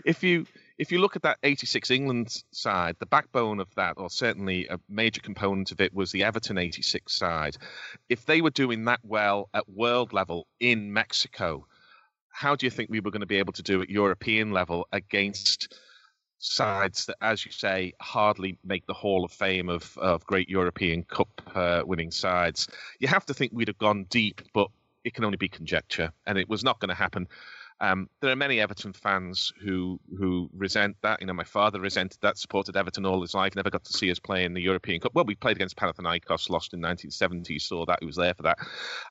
[0.05, 0.45] if you
[0.77, 4.79] if you look at that '86 England side, the backbone of that, or certainly a
[4.89, 7.57] major component of it, was the Everton '86 side.
[8.09, 11.65] If they were doing that well at world level in Mexico,
[12.31, 14.87] how do you think we were going to be able to do at European level
[14.91, 15.73] against?
[16.39, 21.03] sides that, as you say, hardly make the Hall of Fame of, of great European
[21.03, 22.67] Cup uh, winning sides.
[22.99, 24.69] You have to think we'd have gone deep, but
[25.03, 27.27] it can only be conjecture, and it was not going to happen.
[27.79, 31.21] Um, there are many Everton fans who who resent that.
[31.21, 34.09] You know, my father resented that, supported Everton all his life, never got to see
[34.09, 35.13] us play in the European Cup.
[35.13, 37.59] Well, we played against Panathinaikos, lost in 1970.
[37.59, 38.57] Saw that, he was there for that.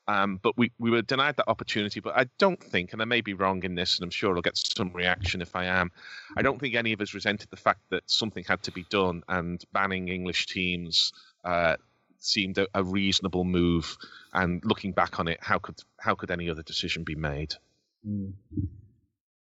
[0.09, 2.01] Um, but we, we were denied that opportunity.
[2.01, 4.43] But I don't think, and I may be wrong in this, and I'm sure I'll
[4.43, 5.93] get some reaction if I am,
[6.37, 9.23] I don't think any of us resented the fact that something had to be done,
[9.29, 11.13] and banning English teams
[11.45, 11.77] uh,
[12.19, 13.97] seemed a, a reasonable move.
[14.33, 17.55] And looking back on it, how could how could any other decision be made?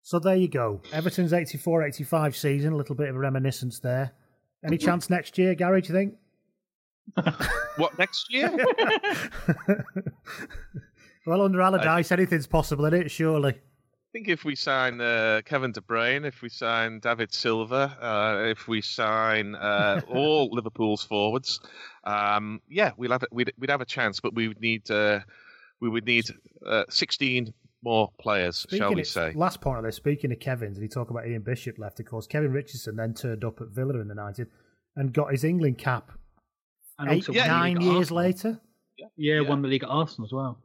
[0.01, 0.81] So there you go.
[0.91, 4.13] Everton's 84 85 season, a little bit of a reminiscence there.
[4.65, 6.15] Any chance next year, Gary, do you think?
[7.77, 8.51] What next year?
[11.29, 13.11] Well, under Allardyce, anything's possible, isn't it?
[13.11, 13.51] Surely.
[13.51, 18.45] I think if we sign uh, Kevin De Bruyne, if we sign David Silva, uh,
[18.45, 21.59] if we sign uh, all Liverpool's forwards,
[22.03, 24.19] um, yeah, we'll have a, we'd, we'd have a chance.
[24.19, 25.19] But we would need uh,
[25.79, 26.25] we would need
[26.65, 27.53] uh, 16
[27.83, 29.31] more players, shall we of- say?
[29.35, 32.05] Last point of this, speaking of Kevin's, and you talk about Ian Bishop left, of
[32.05, 34.47] course, Kevin Richardson then turned up at Villa in the 90s
[34.95, 36.11] and got his England cap
[36.97, 38.59] And eight, also won the nine years later.
[39.15, 40.59] Yeah, won the league at Arsenal as well.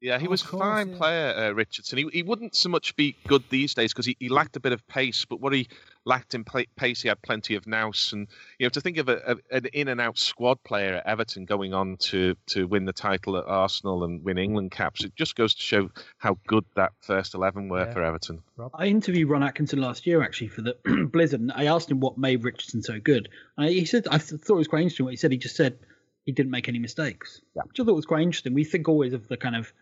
[0.00, 0.96] Yeah, he Oh, was a fine yeah.
[0.96, 1.98] player, uh, Richardson.
[1.98, 4.72] He, he wouldn't so much be good these days because he, he lacked a bit
[4.72, 5.24] of pace.
[5.24, 5.68] But what he
[6.06, 6.44] lacked in
[6.76, 7.02] pace.
[7.02, 8.26] He had plenty of nous, and
[8.58, 11.44] you know to think of a, a, an in and out squad player at Everton
[11.44, 15.36] going on to to win the title at Arsenal and win England caps, it just
[15.36, 17.92] goes to show how good that first eleven were Yeah.
[17.92, 18.42] for Everton.
[18.74, 20.76] I interviewed Ron Atkinson last year actually for the
[21.12, 21.40] Blizzard.
[21.40, 23.28] And I asked him what made Richardson so good.
[23.56, 25.04] And he said I thought it was quite interesting.
[25.04, 25.78] What he said, he just said
[26.24, 28.54] he didn't make any mistakes, which I thought was quite interesting.
[28.54, 29.72] We think always of the kind of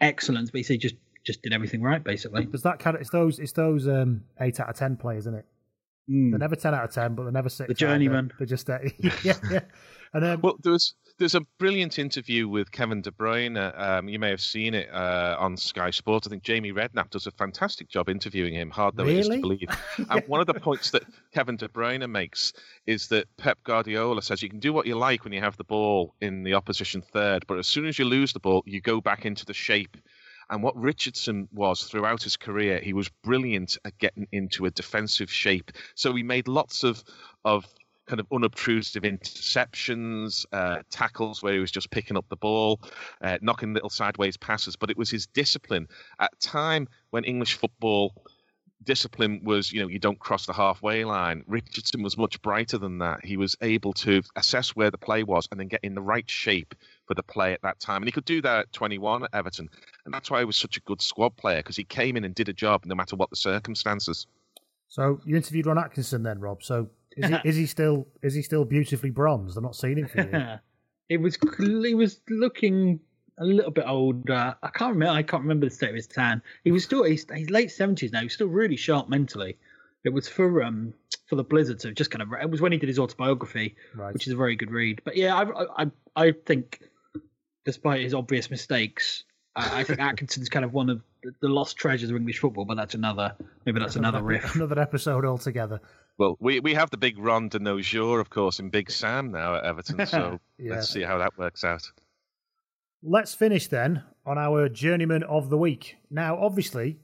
[0.00, 0.94] excellence, but he said just
[1.28, 2.46] just did everything right basically.
[2.46, 5.34] Does that kind of it's those it's those um, eight out of ten players, isn't
[5.34, 5.44] it?
[6.08, 7.68] They're never ten out of ten, but they're never six.
[7.68, 8.28] The journeyman.
[8.38, 8.78] They're, they're just uh,
[9.22, 9.60] yeah, yeah.
[10.14, 13.58] And um, Well, there was there's a brilliant interview with Kevin De Bruyne.
[13.78, 16.26] Um, you may have seen it uh, on Sky Sports.
[16.26, 18.70] I think Jamie Redknapp does a fantastic job interviewing him.
[18.70, 19.68] Hard though it is to believe.
[20.10, 21.02] and one of the points that
[21.34, 22.54] Kevin De Bruyne makes
[22.86, 25.64] is that Pep Guardiola says you can do what you like when you have the
[25.64, 29.00] ball in the opposition third, but as soon as you lose the ball, you go
[29.00, 29.96] back into the shape.
[30.50, 35.30] And what Richardson was throughout his career, he was brilliant at getting into a defensive
[35.30, 35.72] shape.
[35.94, 37.02] So he made lots of
[37.44, 37.66] of
[38.08, 42.80] kind of unobtrusive interceptions, uh, tackles where he was just picking up the ball,
[43.20, 44.76] uh, knocking little sideways passes.
[44.76, 45.86] But it was his discipline
[46.18, 48.14] at a time when English football
[48.84, 51.44] discipline was, you know, you don't cross the halfway line.
[51.46, 53.24] Richardson was much brighter than that.
[53.24, 56.28] He was able to assess where the play was and then get in the right
[56.28, 56.74] shape
[57.06, 58.02] for the play at that time.
[58.02, 59.68] And he could do that at 21 at Everton.
[60.04, 62.34] And that's why he was such a good squad player because he came in and
[62.34, 64.26] did a job no matter what the circumstances.
[64.88, 66.62] so you interviewed Ron Atkinson then, Rob.
[66.62, 69.56] So is he, is he still is he still beautifully bronzed?
[69.56, 70.30] I'm not seeing him for you.
[70.32, 70.58] Yeah.
[71.10, 73.00] It was he was looking
[73.40, 74.28] a little bit old.
[74.30, 75.12] Uh, I can't remember.
[75.14, 76.42] I can't remember the state of his tan.
[76.64, 78.22] He was still he's, he's late seventies now.
[78.22, 79.56] He's still really sharp mentally.
[80.04, 80.94] It was for um
[81.26, 84.12] for the Blizzard, so just kind of it was when he did his autobiography, Right.
[84.14, 85.02] which is a very good read.
[85.04, 86.80] But yeah, I I I think
[87.64, 89.24] despite his obvious mistakes,
[89.56, 92.64] I, I think Atkinson's kind of one of the- the lost treasures of English football.
[92.64, 93.34] But that's another
[93.66, 94.54] maybe that's another riff.
[94.54, 95.80] Another episode altogether.
[96.16, 99.54] Well, we, we have the big Ron de Nojour, of course, in Big Sam now
[99.54, 100.04] at Everton.
[100.06, 100.72] So Yeah.
[100.74, 101.90] let's see how that works out.
[103.02, 105.96] Let's finish then on our journeyman of the week.
[106.10, 106.98] Now, obviously,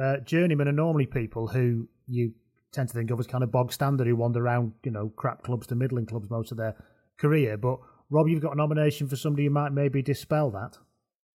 [0.00, 2.32] uh, journeymen are normally people who you
[2.72, 5.42] tend to think of as kind of bog standard who wander around, you know, crap
[5.42, 6.76] clubs to middling clubs most of their
[7.18, 7.56] career.
[7.56, 7.78] But
[8.10, 10.78] Rob, you've got a nomination for somebody who might maybe dispel that.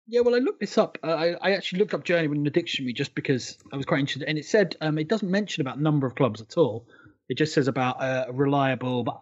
[0.06, 0.98] Yeah, well, I looked this up.
[1.02, 4.00] Uh, I, I actually looked up journeyman in the dictionary just because I was quite
[4.00, 6.86] interested, and it said um, it doesn't mention about number of clubs at all.
[7.28, 9.20] It just says about uh, a reliable but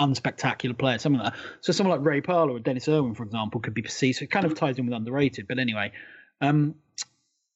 [0.00, 1.40] unspectacular player, something like that.
[1.60, 4.18] So someone like Ray Parlour or Denis Irwin, for example, could be perceived.
[4.18, 5.46] So it kind of ties in with underrated.
[5.48, 5.92] But anyway,
[6.40, 6.76] um,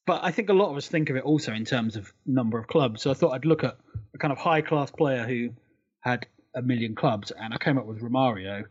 [0.05, 2.59] but I think a lot of us think of it also in terms of number
[2.59, 3.01] of clubs.
[3.01, 3.77] So I thought I'd look at
[4.13, 5.49] a kind of high class player who
[6.01, 8.65] had a million clubs, and I came up with Romario,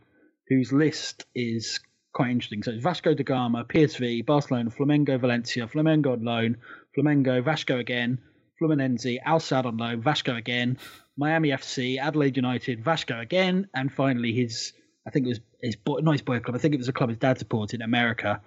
[0.47, 1.79] whose list is
[2.13, 2.61] quite interesting.
[2.63, 6.57] So it's Vasco da Gama, PSV, Barcelona, Flamengo, Valencia, Flamengo on loan,
[6.95, 8.19] Flamengo, Vasco again,
[8.61, 10.77] Fluminense, Al Sadd on loan, Vasco again,
[11.17, 14.73] Miami FC, Adelaide United, Vasco again, and finally his,
[15.07, 16.93] I think it was his boy, not his boy club, I think it was a
[16.93, 18.41] club his dad supported in America,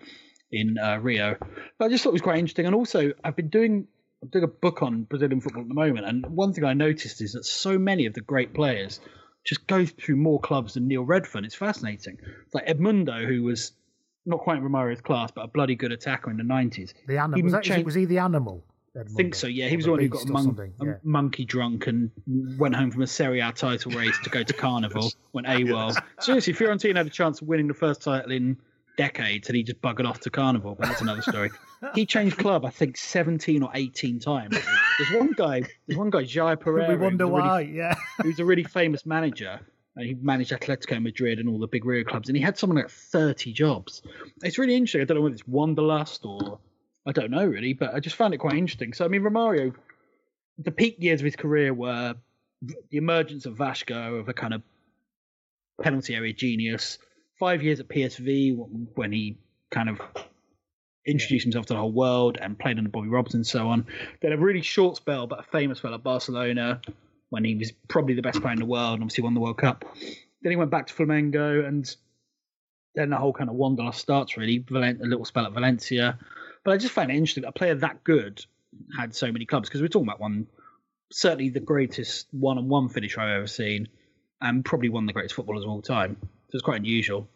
[0.51, 1.37] in uh, Rio.
[1.79, 2.67] But I just thought it was quite interesting.
[2.67, 3.87] And also, I've been doing
[4.23, 7.21] I'm doing a book on Brazilian football at the moment, and one thing I noticed
[7.21, 9.01] is that so many of the great players
[9.45, 11.45] just go through more clubs than Neil Redfearn.
[11.45, 12.19] It's fascinating.
[12.47, 13.73] It's like Edmundo, who was
[14.25, 16.95] not quite in Romario's class, but a bloody good attacker in the 90s.
[17.07, 18.65] The animal was, that, changed- was he the animal?
[18.99, 19.47] I think so.
[19.47, 22.11] Yeah, he was the one who got a, mon- um, a monkey drunk and
[22.59, 25.11] went home from a Serie A title race to go to Carnival.
[25.33, 25.95] went AWOL.
[26.21, 28.57] Seriously, Fiorentina had a chance of winning the first title in
[28.97, 30.75] decades, and he just buggered off to Carnival.
[30.79, 31.51] But that's another story.
[31.95, 34.57] he changed club, I think, seventeen or eighteen times.
[34.99, 35.63] There's one guy.
[35.87, 36.89] There's one guy, Jair Pereira.
[36.89, 37.61] We wonder a really- why.
[37.61, 37.95] Yeah.
[38.23, 39.61] Who's a really famous manager.
[39.99, 42.77] And he managed Atletico Madrid and all the big Rio clubs, and he had something
[42.77, 44.03] like 30 jobs.
[44.43, 45.01] It's really interesting.
[45.01, 46.59] I don't know whether it's wanderlust or
[47.07, 48.93] I don't know really, but I just found it quite interesting.
[48.93, 49.75] So I mean, Romario,
[50.59, 52.15] the peak years of his career were
[52.63, 54.63] the emergence of Vasco, of a kind of
[55.83, 56.99] penalty area genius.
[57.39, 58.57] Five years at PSV
[58.95, 59.39] when he
[59.71, 60.01] kind of
[61.07, 63.87] introduced himself to the whole world and played under Bobby Robson and so on.
[64.23, 66.81] Then a really short spell, but a famous spell at Barcelona
[67.29, 69.59] when he was probably the best player in the world and obviously won the World
[69.59, 69.85] Cup.
[70.43, 71.95] Then he went back to Flamengo and
[72.95, 74.65] then the whole kind of wanderlust starts really.
[74.71, 76.19] A little spell at Valencia.
[76.67, 78.45] But I just find it interesting that a player that good
[78.99, 80.49] had so many clubs because we're talking about one,
[81.13, 83.87] certainly the greatest one on one finisher I've ever seen
[84.41, 86.17] and probably one of the greatest footballers of all time.
[86.21, 87.29] So it's quite unusual.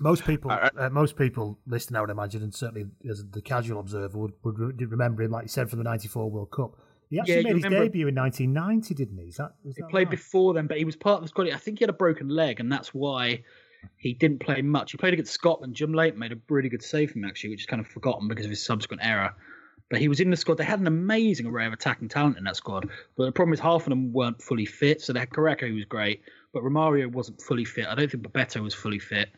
[0.00, 4.18] Most people, uh, most people listening, I would imagine, and certainly as the casual observer
[4.18, 6.76] would, would re- remember him, like you said, from the '94 World Cup.
[7.08, 9.28] He actually Yeah, made his remember- debut in 1990, didn't he?
[9.28, 10.10] Is that, is He that played right?
[10.10, 11.48] before then, but he was part of the squad.
[11.48, 13.44] I think he had a broken leg, and that's why
[13.96, 14.92] he didn't play much.
[14.92, 15.74] He played against Scotland.
[15.74, 18.28] Jim Leighton made a really good save for him, actually, which is kind of forgotten
[18.28, 19.34] because of his subsequent error.
[19.90, 20.56] But he was in the squad.
[20.58, 22.88] They had an amazing array of attacking talent in that squad.
[23.16, 25.02] But the problem is half of them weren't fully fit.
[25.02, 26.22] So they had Careca, who was great,
[26.52, 27.86] but Romario wasn't fully fit.
[27.86, 29.28] I don't think Bebeto was fully fit.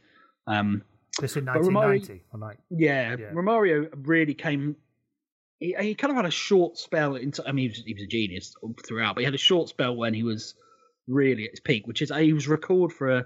[0.47, 0.83] Um,
[1.21, 1.99] This in but Romario-
[2.33, 3.33] 1990 yeah, Yeah.
[3.33, 4.77] Romario really came.
[5.59, 7.17] He, he kind of had a short spell.
[7.17, 8.55] Into, I mean, he was, he was a genius
[8.87, 10.55] throughout, but he had a short spell when he was
[11.09, 13.25] really at his peak, which is he was recalled for a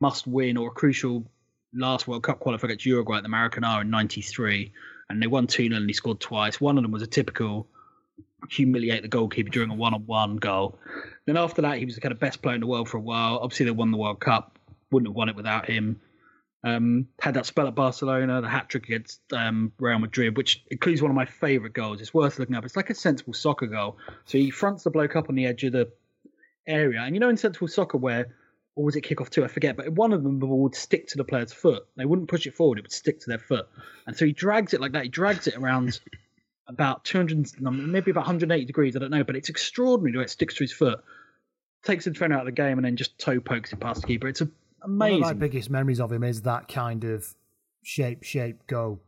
[0.00, 1.24] must-win or a crucial
[1.72, 4.72] last World Cup qualifier against Uruguay at the Maracanã in '93,
[5.08, 6.60] and they won 2 0 and he scored twice.
[6.60, 7.68] One of them was a typical
[8.50, 10.78] humiliate the goalkeeper during a one-on-one goal.
[11.26, 13.00] Then after that, he was the kind of best player in the world for a
[13.00, 13.38] while.
[13.38, 14.58] Obviously, they won the World Cup.
[14.90, 16.00] Wouldn't have won it without him.
[16.62, 21.02] Um, had that spell at Barcelona, the hat trick against um, Real Madrid, which includes
[21.02, 22.00] one of my favourite goals.
[22.00, 22.64] It's worth looking up.
[22.64, 23.98] It's like a sensible soccer goal.
[24.24, 25.90] So he fronts the bloke up on the edge of the
[26.66, 28.34] area, and you know in sensible soccer where,
[28.76, 29.44] or was it kick off two?
[29.44, 29.76] I forget.
[29.76, 31.86] But one of them the ball would stick to the player's foot.
[31.96, 33.68] They wouldn't push it forward; it would stick to their foot.
[34.06, 35.04] And so he drags it like that.
[35.04, 36.00] He drags it around
[36.66, 38.96] about 200, maybe about 180 degrees.
[38.96, 41.00] I don't know, but it's extraordinary the way it sticks to his foot.
[41.84, 44.06] Takes the defender out of the game and then just toe pokes it past the
[44.06, 44.26] keeper.
[44.28, 44.52] It's a, One
[44.84, 45.22] amazing.
[45.22, 47.26] of my biggest memories of him is that kind of
[47.82, 49.00] shape, shape, go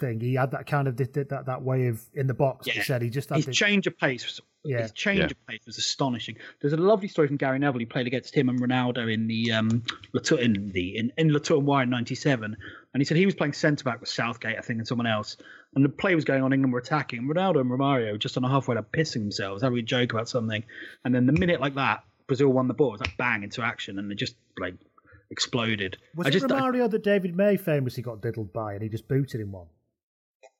[0.00, 0.20] thing.
[0.20, 2.66] He had that kind of did, did that that way of in the box.
[2.66, 4.82] He said he just had his the, change of pace was Yeah.
[4.82, 5.26] his change Yeah.
[5.26, 6.36] of pace was astonishing.
[6.60, 7.80] There's a lovely story from Gary Neville.
[7.80, 9.82] He played against him and Ronaldo in the um
[10.12, 12.56] Latour, in the in, in Le Tournoi in '97,
[12.94, 15.36] and he said he was playing centre back with Southgate, I think, and someone else.
[15.74, 16.52] And the play was going on.
[16.52, 19.78] England were attacking, and Ronaldo and Romario just on a halfway line pissing themselves, having
[19.78, 20.62] a joke about something.
[21.04, 22.88] And then the minute like that, Brazil won the ball.
[22.88, 24.74] It was like bang into action, and they just like
[25.30, 25.96] exploded.
[26.14, 29.08] was I it just Romario that David May famously got diddled by and he just
[29.08, 29.66] booted him one?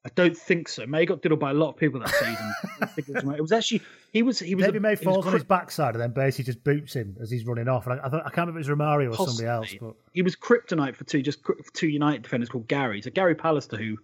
[0.04, 0.84] I don't think so.
[0.84, 3.34] May got diddled by a lot of people that season.
[3.36, 3.82] It, was, actually
[4.12, 6.44] he was he was David a, May he falls on his backside and then basically
[6.44, 7.86] just boots him as he's running off.
[7.86, 9.94] And I, I, thought, I can't remember if it was Romario or somebody else, but
[10.12, 13.00] he was kryptonite for two just for two United defenders called Gary.
[13.00, 13.96] So Gary Pallister, who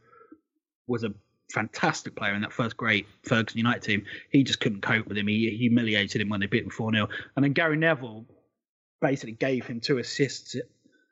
[0.86, 1.12] was a
[1.52, 5.26] fantastic player in that first great Ferguson United team, he just couldn't cope with him.
[5.26, 8.24] He humiliated him when they beat him four 0 and then Gary Neville
[9.00, 10.56] basically gave him two assists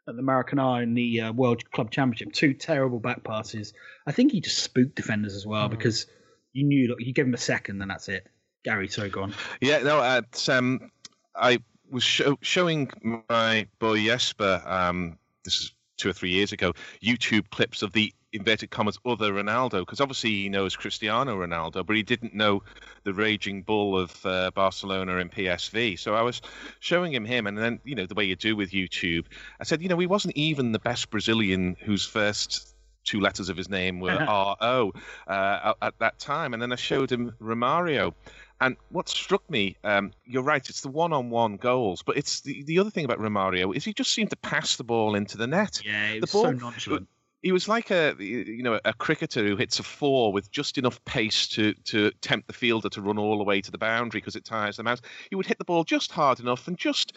[0.08, 2.32] at the Maracanã in the uh, World Club Championship.
[2.32, 3.72] Two terrible back passes.
[4.06, 6.06] I think he just spooked defenders as well because
[6.52, 8.26] you knew look, you give him a second, then that's it.
[8.64, 9.34] Gary, so gone.
[9.60, 10.90] Yeah, no, um,
[11.36, 12.90] I was show, showing
[13.28, 18.12] my boy Jesper, um, this is two or three years ago, YouTube clips of the
[18.36, 22.62] inverted commas other Ronaldo, because obviously he knows Cristiano Ronaldo, but he didn't know
[23.04, 25.98] the raging bull of uh, Barcelona and PSV.
[25.98, 26.40] So I was
[26.80, 29.24] showing him him, and then, you know, the way you do with YouTube,
[29.60, 32.74] I said, you know, he wasn't even the best Brazilian whose first
[33.06, 34.92] two letters of his name were R O
[35.26, 36.52] uh, at that time.
[36.52, 38.12] And then I showed him Romario.
[38.60, 42.78] And what struck me, um, you're right, it's the one-on-one goals, but it's the, the
[42.78, 45.82] other thing about Romario is he just seemed to pass the ball into the net.
[45.84, 47.08] Yeah, it the was so nonchalant.
[47.42, 51.04] He was like a you know a cricketer who hits a four with just enough
[51.04, 54.34] pace to to tempt the fielder to run all the way to the boundary because
[54.36, 55.00] it tires them out.
[55.30, 57.12] He would hit the ball just hard enough and just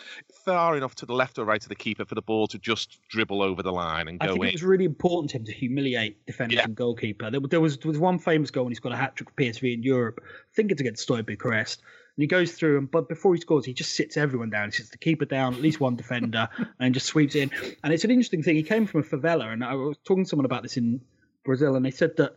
[0.46, 3.00] far enough to the left or right of the keeper for the ball to just
[3.10, 4.50] dribble over the line and I go I think in.
[4.50, 6.66] it was really important to him to humiliate defenders Yeah.
[6.66, 7.32] and goalkeeper.
[7.32, 9.36] There, there was there was one famous goal when he scored a hat trick for
[9.42, 10.20] PSV in Europe.
[10.24, 11.82] I think it's against Steaua Bucharest.
[12.20, 14.68] And he goes through, and but before he scores, he just sits everyone down.
[14.68, 16.50] He sits the keeper down, at least one defender,
[16.82, 17.50] and just sweeps in.
[17.82, 18.58] And it's an interesting thing.
[18.58, 21.00] He came from a favela, and I was talking to someone about this in
[21.46, 22.36] Brazil, and they said that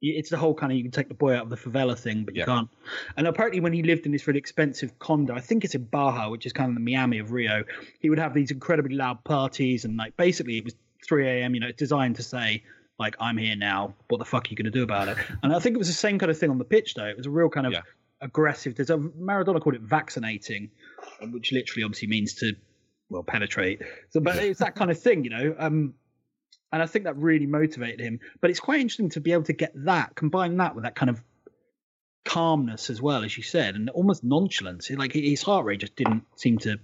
[0.00, 2.24] it's the whole kind of you can take the boy out of the favela thing,
[2.24, 2.46] but you Yeah.
[2.46, 2.70] can't.
[3.18, 6.30] And apparently, when he lived in this really expensive condo, I think it's in Barra,
[6.30, 7.64] which is kind of the Miami of Rio,
[8.00, 10.74] he would have these incredibly loud parties, and like basically it was
[11.06, 11.52] 3 a.m.
[11.52, 12.62] You know, it's designed to say
[12.98, 13.92] like I'm here now.
[14.08, 15.18] What the fuck are you going to do about it?
[15.42, 17.04] And I think it was the same kind of thing on the pitch, though.
[17.04, 17.82] It was a real kind of Yeah.
[18.20, 18.74] Aggressive.
[18.74, 20.70] There's a Maradona called it vaccinating,
[21.30, 22.54] which literally obviously means to
[23.08, 23.82] well penetrate.
[24.10, 25.54] So, but it's that kind of thing, you know.
[25.58, 25.94] Um,
[26.72, 28.20] and I think that really motivated him.
[28.40, 31.10] But it's quite interesting to be able to get that, combine that with that kind
[31.10, 31.22] of
[32.24, 34.90] calmness as well, as you said, and almost nonchalance.
[34.90, 36.78] Like his heart rate just didn't seem to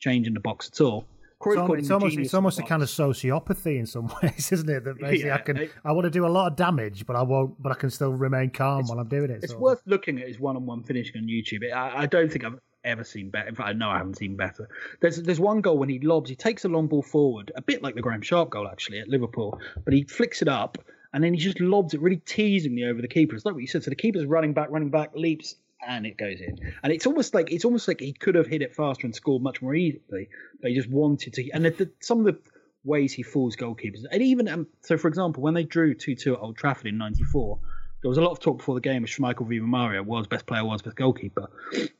[0.00, 1.06] change in the box at all.
[1.42, 4.68] Cruyff it's, almost, it's almost, it's almost a kind of sociopathy in some ways, isn't
[4.68, 4.84] it?
[4.84, 7.22] That basically I can it- I want to do a lot of damage, but I
[7.22, 7.60] won't.
[7.60, 9.42] But I can still remain calm while I'm doing it.
[9.42, 11.70] It's worth looking at his one-on-one finishing on YouTube.
[11.72, 13.48] I, I don't think I've ever seen better.
[13.48, 14.68] In fact, I know I haven't seen better.
[15.00, 17.82] There's there's one goal when he lobs, he takes a long ball forward, a bit
[17.82, 20.78] like the Graeme Sharp goal actually at Liverpool, but he flicks it up
[21.12, 23.34] and then he just lobs it really teasingly over the keeper.
[23.36, 23.84] It's like what you said.
[23.84, 25.56] So the keeper's running back, running back, leaps,
[25.86, 26.58] and it goes in.
[26.82, 29.42] And it's almost like it's almost like he could have hit it faster and scored
[29.42, 30.28] much more easily,
[30.60, 31.50] but he just wanted to.
[31.50, 32.38] And the, some of the
[32.84, 36.34] ways he fools goalkeepers, and even um, so, for example, when they drew two two
[36.34, 37.58] at Old Trafford in '94.
[38.00, 40.44] There was a lot of talk before the game of Schmeichel v Mario, world's best
[40.44, 41.48] player, world's best goalkeeper.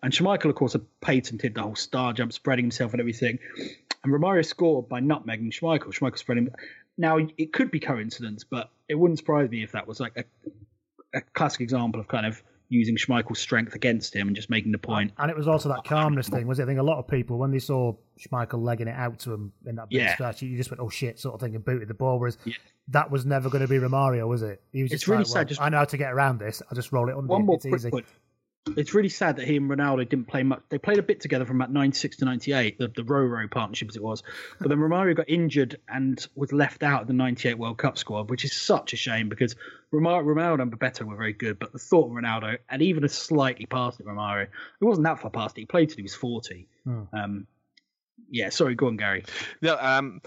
[0.02, 3.38] And Schmeichel, of course, had patented the whole star jump, spreading himself and everything.
[4.02, 5.96] And Romario scored by nutmegging Schmeichel.
[5.96, 6.48] Schmeichel spreading.
[6.98, 10.24] Now, it could be coincidence, but it wouldn't surprise me if that was like a,
[11.14, 12.42] a classic example of kind of
[12.72, 15.12] using Schmeichel's strength against him and just making the point.
[15.18, 16.62] And it was also that calmness thing, was it?
[16.62, 19.52] I think a lot of people, when they saw Schmeichel legging it out to him
[19.66, 20.14] in that big Yeah.
[20.14, 22.18] stretch, you just went, oh shit, sort of thing, and booted the ball.
[22.18, 22.38] Whereas
[22.88, 24.62] that was never going to be Romario, was it?
[24.72, 26.38] He was It's just really like, sad, well, just- I know how to get around
[26.38, 26.62] this.
[26.70, 27.26] I'll just roll it under.
[27.28, 27.90] One more it's quick easy.
[27.90, 28.06] point.
[28.76, 30.62] It's really sad that he and Ronaldo didn't play much.
[30.68, 33.96] They played a bit together from about 96 to 98, the, the Roro partnership as
[33.96, 34.22] it was.
[34.60, 38.30] But then Romario got injured and was left out of the 98 World Cup squad,
[38.30, 39.56] which is such a shame because
[39.92, 41.58] Romar- Ronaldo and Bebeto were very good.
[41.58, 45.20] But the thought of Ronaldo, and even a slightly past it, Romario, it wasn't that
[45.20, 45.62] far past it.
[45.62, 46.66] He played till he was 40.
[46.84, 47.02] Hmm.
[47.12, 47.46] Um,
[48.30, 49.24] yeah, sorry, go on, Gary.
[49.60, 50.22] No, um,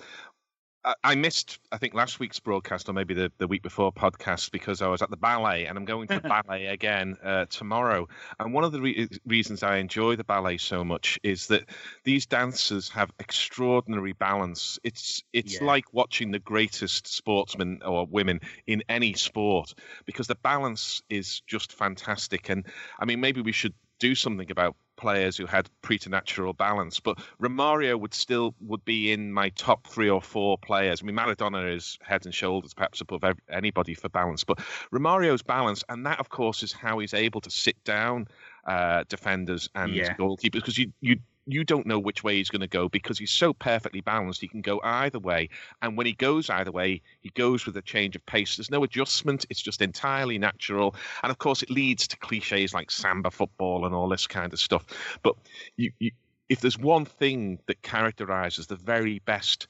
[1.03, 4.81] I, missed, I think, last week's broadcast or maybe the, the week before podcast because
[4.81, 8.07] I was at the ballet and I'm going to the ballet again uh, tomorrow.
[8.39, 11.69] And one of the re- reasons I enjoy the ballet so much is that
[12.03, 14.77] these dancers have extraordinary balance.
[14.83, 15.65] It's it's Yeah.
[15.65, 19.73] like watching the greatest sportsmen or women in any sport
[20.05, 22.49] because the balance is just fantastic.
[22.49, 22.65] And
[22.99, 27.99] I mean, maybe we should do something about players who had preternatural balance but romario
[27.99, 31.97] would still would be in my top three or four players i mean maradona is
[32.01, 34.57] head and shoulders perhaps above anybody for balance but
[34.93, 38.25] romario's balance and that of course is how he's able to sit down
[38.65, 40.15] uh, defenders and Yeah.
[40.15, 41.17] goalkeepers because you you
[41.47, 44.41] you don't know which way he's going to go because he's so perfectly balanced.
[44.41, 45.49] He can go either way.
[45.81, 48.57] And when he goes either way, he goes with a change of pace.
[48.57, 49.45] There's no adjustment.
[49.49, 50.95] It's just entirely natural.
[51.23, 54.59] And of course, it leads to cliches like samba football and all this kind of
[54.59, 54.85] stuff.
[55.21, 55.35] But
[55.77, 56.11] you, you,
[56.49, 59.67] if there's one thing that characterizes the very best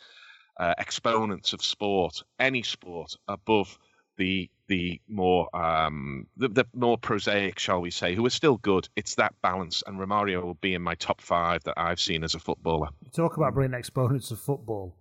[0.57, 3.77] uh, exponents of sport, any sport, above
[4.17, 8.89] the the more um, the, the more prosaic, shall we say, who are still good.
[8.95, 12.35] It's that balance, and Romario will be in my top five that I've seen as
[12.35, 12.89] a footballer.
[13.13, 14.95] Talk about brilliant exponents of football.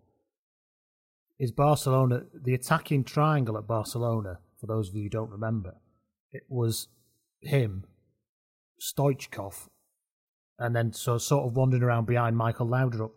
[1.39, 4.39] Is Barcelona the attacking triangle at Barcelona?
[4.61, 5.75] For those of you who don't remember,
[6.33, 6.89] it was
[7.41, 7.85] him,
[8.81, 9.69] Stoichkov,
[10.59, 13.13] and then so sort of wandering around behind Michael Laudrup.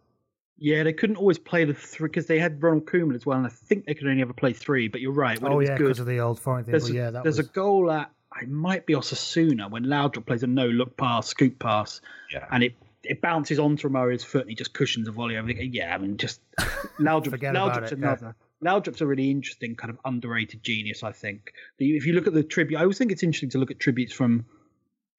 [0.59, 3.45] Yeah, they couldn't always play the three because they had Ronald Koeman as well, and
[3.45, 4.87] I think they could only ever play three.
[4.87, 5.39] But you're right.
[5.39, 6.71] When oh it was yeah, because of the old foreign thing.
[6.71, 9.85] there's, Well, a, yeah, that there's was a goal at it might be Osasuna when
[9.85, 12.01] Laudrup plays a no look pass, scoop pass,
[12.31, 12.45] yeah.
[12.51, 15.37] and it it bounces onto Romario's foot and he just cushions a volley.
[15.37, 16.41] I think, yeah, I mean, just
[16.99, 18.05] Laudrup, Forget about Laudrup's it, yeah.
[18.05, 18.35] another.
[18.63, 21.03] Laudrup's a really interesting kind of underrated genius.
[21.03, 23.71] I think if you look at the tribute, I always think it's interesting to look
[23.71, 24.45] at tributes from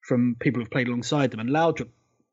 [0.01, 1.89] from people who've played alongside them, and Laudrup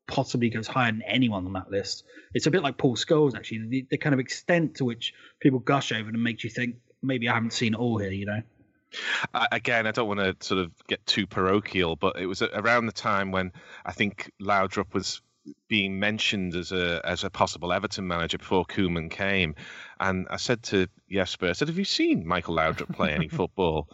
[0.07, 2.03] possibly goes higher than anyone on that list.
[2.33, 3.67] It's a bit like Paul Scholes, actually.
[3.67, 7.29] The, the kind of extent to which people gush over them makes you think maybe
[7.29, 8.11] I haven't seen it all here.
[8.11, 8.41] You know.
[9.33, 12.85] I, again, I don't want to sort of get too parochial, but it was around
[12.85, 13.51] the time when
[13.85, 15.21] I think Laudrup was
[15.67, 19.55] being mentioned as a as a possible Everton manager before Koeman came,
[19.99, 23.89] and I said to Jesper, I said, "Have you seen Michael Laudrup play any football?"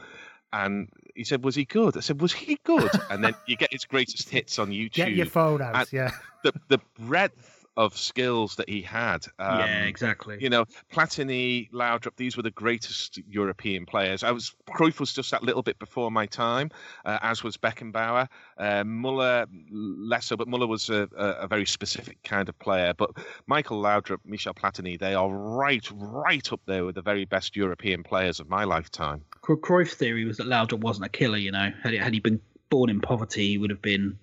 [0.51, 3.72] And he said, "Was he good?" I said, "Was he good?" And then you get
[3.72, 4.93] his greatest hits on YouTube.
[4.93, 6.11] Get your phone out, and yeah.
[6.43, 9.26] The the breadth of skills that he had.
[9.39, 10.38] Um, yeah, exactly.
[10.39, 14.24] you know, Platini, Laudrup, these were the greatest European players.
[14.24, 16.69] I was Cruyff was just that little bit before my time,
[17.05, 18.28] uh, as was Beckenbauer.
[18.57, 22.93] Uh, Muller lesser, but Muller was a, a, very specific kind of player.
[22.95, 23.11] But
[23.47, 28.03] Michael Laudrup, Michel Platini, they are right, right up there with the very best European
[28.03, 29.24] players of my lifetime.
[29.41, 31.38] Cruyff's theory was that Laudrup wasn't a killer.
[31.38, 34.17] You know, had he, had he been born in poverty, he would have been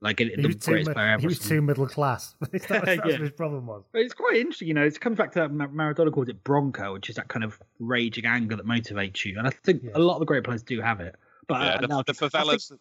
[0.00, 1.20] like He the was, too, greatest mi- player ever.
[1.20, 2.34] he was too middle class.
[2.40, 3.04] that was, that's Yeah.
[3.04, 3.82] what his problem was.
[3.92, 4.84] But it's quite interesting, you know.
[4.84, 7.58] It comes back to that Mar- Maradona calls it bronca, which is that kind of
[7.80, 9.38] raging anger that motivates you.
[9.38, 11.16] And I think a lot of the great players do have it.
[11.48, 12.72] But yeah, uh, the, now- the I think- favelas,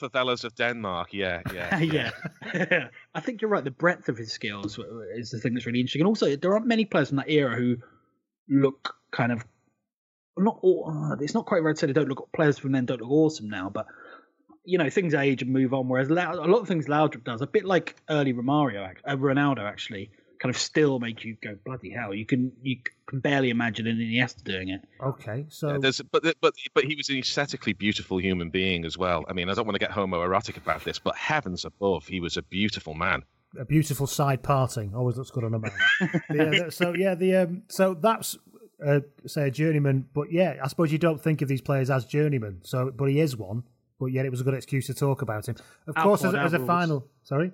[0.00, 1.12] the favelas of Denmark.
[1.14, 1.78] Yeah, yeah,
[2.52, 2.88] yeah.
[3.14, 3.62] I think you're right.
[3.62, 4.78] The breadth of his skills
[5.16, 6.00] is the thing that's really interesting.
[6.00, 7.76] And also, there aren't many players from that era who
[8.48, 9.44] look kind of
[10.36, 10.58] not.
[10.62, 12.28] aw- uh, It's not quite right to say they don't look.
[12.34, 13.86] Players from then don't look awesome now, but
[14.66, 15.88] you know things age and move on.
[15.88, 19.16] Whereas Lau- a lot of things Laudrup does, a bit like early Romario, ac- uh,
[19.16, 20.10] Ronaldo actually,
[20.40, 22.12] kind of still make you go bloody hell.
[22.14, 24.80] You can you can barely imagine an Iniesta doing it.
[25.02, 28.98] Okay, so Yeah, there's, but but but he was an aesthetically beautiful human being as
[28.98, 29.24] well.
[29.28, 32.36] I mean, I don't want to get homoerotic about this, but heavens above, he was
[32.36, 33.22] a beautiful man.
[33.58, 35.72] a beautiful side parting always looks good on a man.
[36.34, 38.36] yeah, that- so yeah, the um, so that's
[38.86, 42.04] uh, say a journeyman, but yeah, I suppose you don't think of these players as
[42.04, 42.60] journeymen.
[42.64, 43.62] So, but he is one.
[43.98, 45.56] But yet, it was a good excuse to talk about him.
[45.86, 46.66] Of Our course, as, as a rules.
[46.66, 47.52] final, sorry.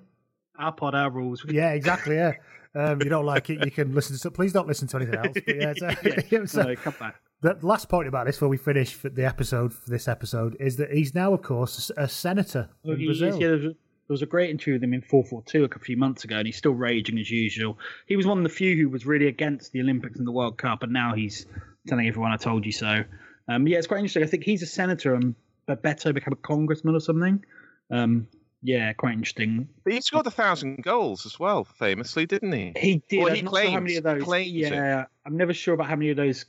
[0.59, 1.43] Our pod, our rules.
[1.49, 2.15] Yeah, exactly.
[2.15, 2.33] Yeah.
[2.75, 4.27] Um, you don't like it, you can listen to.
[4.27, 4.33] It.
[4.33, 5.37] Please don't listen to anything else.
[5.45, 5.73] But yeah,
[6.29, 7.15] so, so- no, come back.
[7.41, 10.77] the last point about this, before we finish for the episode for this episode, is
[10.77, 13.29] that he's now, of course, a senator Well, in Brazil.
[13.29, 13.75] is, yeah, there, was a, there
[14.09, 16.73] was a great interview with him in 442 a few months ago, and he's still
[16.73, 17.77] raging as usual.
[18.07, 20.57] He was one of the few who was really against the Olympics and the World
[20.57, 21.45] Cup, and now he's
[21.87, 23.03] telling everyone, I told you so.
[23.47, 24.23] Um, yeah, it's quite interesting.
[24.23, 25.35] I think he's a senator, and
[25.67, 27.43] Beto become a congressman or something.
[27.91, 28.27] Um,
[28.61, 29.67] yeah, quite interesting.
[29.83, 32.73] But he scored a thousand goals as well, famously, didn't he?
[32.77, 33.19] He did.
[33.19, 34.23] Well, I'm he not sure how many of those.
[34.23, 34.73] claims it.
[34.73, 36.45] yeah, I'm never sure about how many of those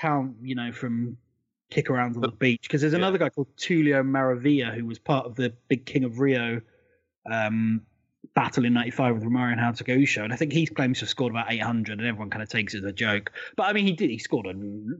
[0.00, 0.36] count.
[0.42, 1.16] You know, from
[1.70, 2.98] kick around on the beach because there's yeah.
[2.98, 6.60] another guy called Túlio Maravilha who was part of the Big King of Rio
[7.30, 7.82] um,
[8.34, 11.10] battle in '95 with Romario and Renato Gaúcho, and I think he claims to have
[11.10, 13.32] scored about 800, and everyone kind of takes it as a joke.
[13.56, 14.10] But I mean, he did.
[14.10, 14.54] He scored a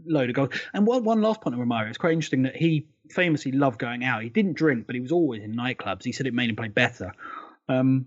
[0.07, 0.51] load of goals.
[0.72, 4.05] And one one last point on Romario, it's quite interesting that he famously loved going
[4.05, 4.22] out.
[4.22, 6.05] He didn't drink, but he was always in nightclubs.
[6.05, 7.12] He said it made him play better.
[7.68, 8.07] Um,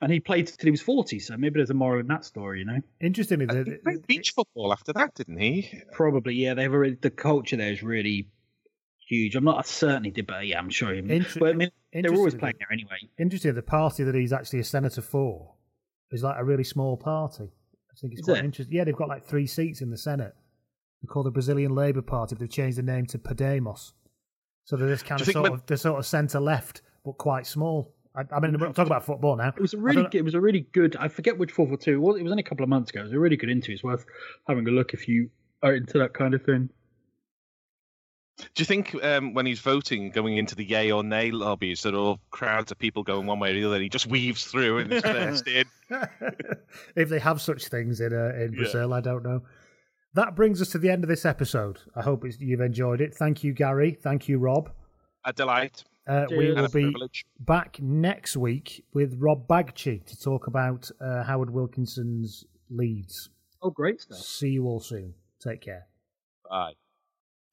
[0.00, 2.60] and he played till he was 40, so maybe there's a moral in that story,
[2.60, 2.80] you know.
[3.00, 5.82] Interestingly, He the, played beach football after that, didn't he?
[5.92, 6.54] Probably, yeah.
[6.54, 8.28] They've already, the culture there is really
[9.08, 9.34] huge.
[9.34, 10.98] I'm not certain he did, but yeah, I'm sure he.
[10.98, 11.70] Inter- but I mean,
[12.02, 12.96] they're always playing there anyway.
[13.18, 15.52] interesting, the party that he's actually a senator for
[16.10, 17.44] is like a really small party.
[17.44, 18.44] I think it's Is quite it?
[18.44, 18.74] interesting.
[18.74, 20.34] Yeah, they've got like three seats in the Senate.
[21.02, 23.92] They're called the Brazilian Labour Party, but they've changed the name to Podemos.
[24.64, 27.46] So they're this kind of sort when- of they're sort of centre left, but quite
[27.46, 27.94] small.
[28.16, 29.48] I, I mean, we're talking about football now.
[29.48, 30.96] It was a really, good, it was a really good.
[30.96, 31.94] I forget which four four two.
[31.94, 33.00] It was, it was only a couple of months ago.
[33.00, 33.74] It was a really good interview.
[33.74, 34.04] It's worth
[34.48, 35.30] having a look if you
[35.62, 36.70] are into that kind of thing.
[38.36, 41.94] Do you think um, when he's voting, going into the yay or nay lobbies, that
[41.94, 44.92] all crowds of people going one way or the other, he just weaves through and
[44.92, 45.64] is first in?
[46.96, 49.42] if they have such things in uh, in Brazil, I don't know.
[50.14, 51.78] That brings us to the end of this episode.
[51.96, 53.14] I hope it's, you've enjoyed it.
[53.14, 53.96] Thank you, Gary.
[54.00, 54.70] Thank you, Rob.
[55.24, 55.84] A delight.
[56.06, 56.54] Uh, we Cheers.
[56.56, 57.24] will And be privilege.
[57.40, 63.30] back next week with Rob Bagchi to talk about uh, Howard Wilkinson's Leeds.
[63.62, 64.18] Oh, great stuff.
[64.18, 65.14] See you all soon.
[65.40, 65.86] Take care.
[66.48, 66.74] Bye.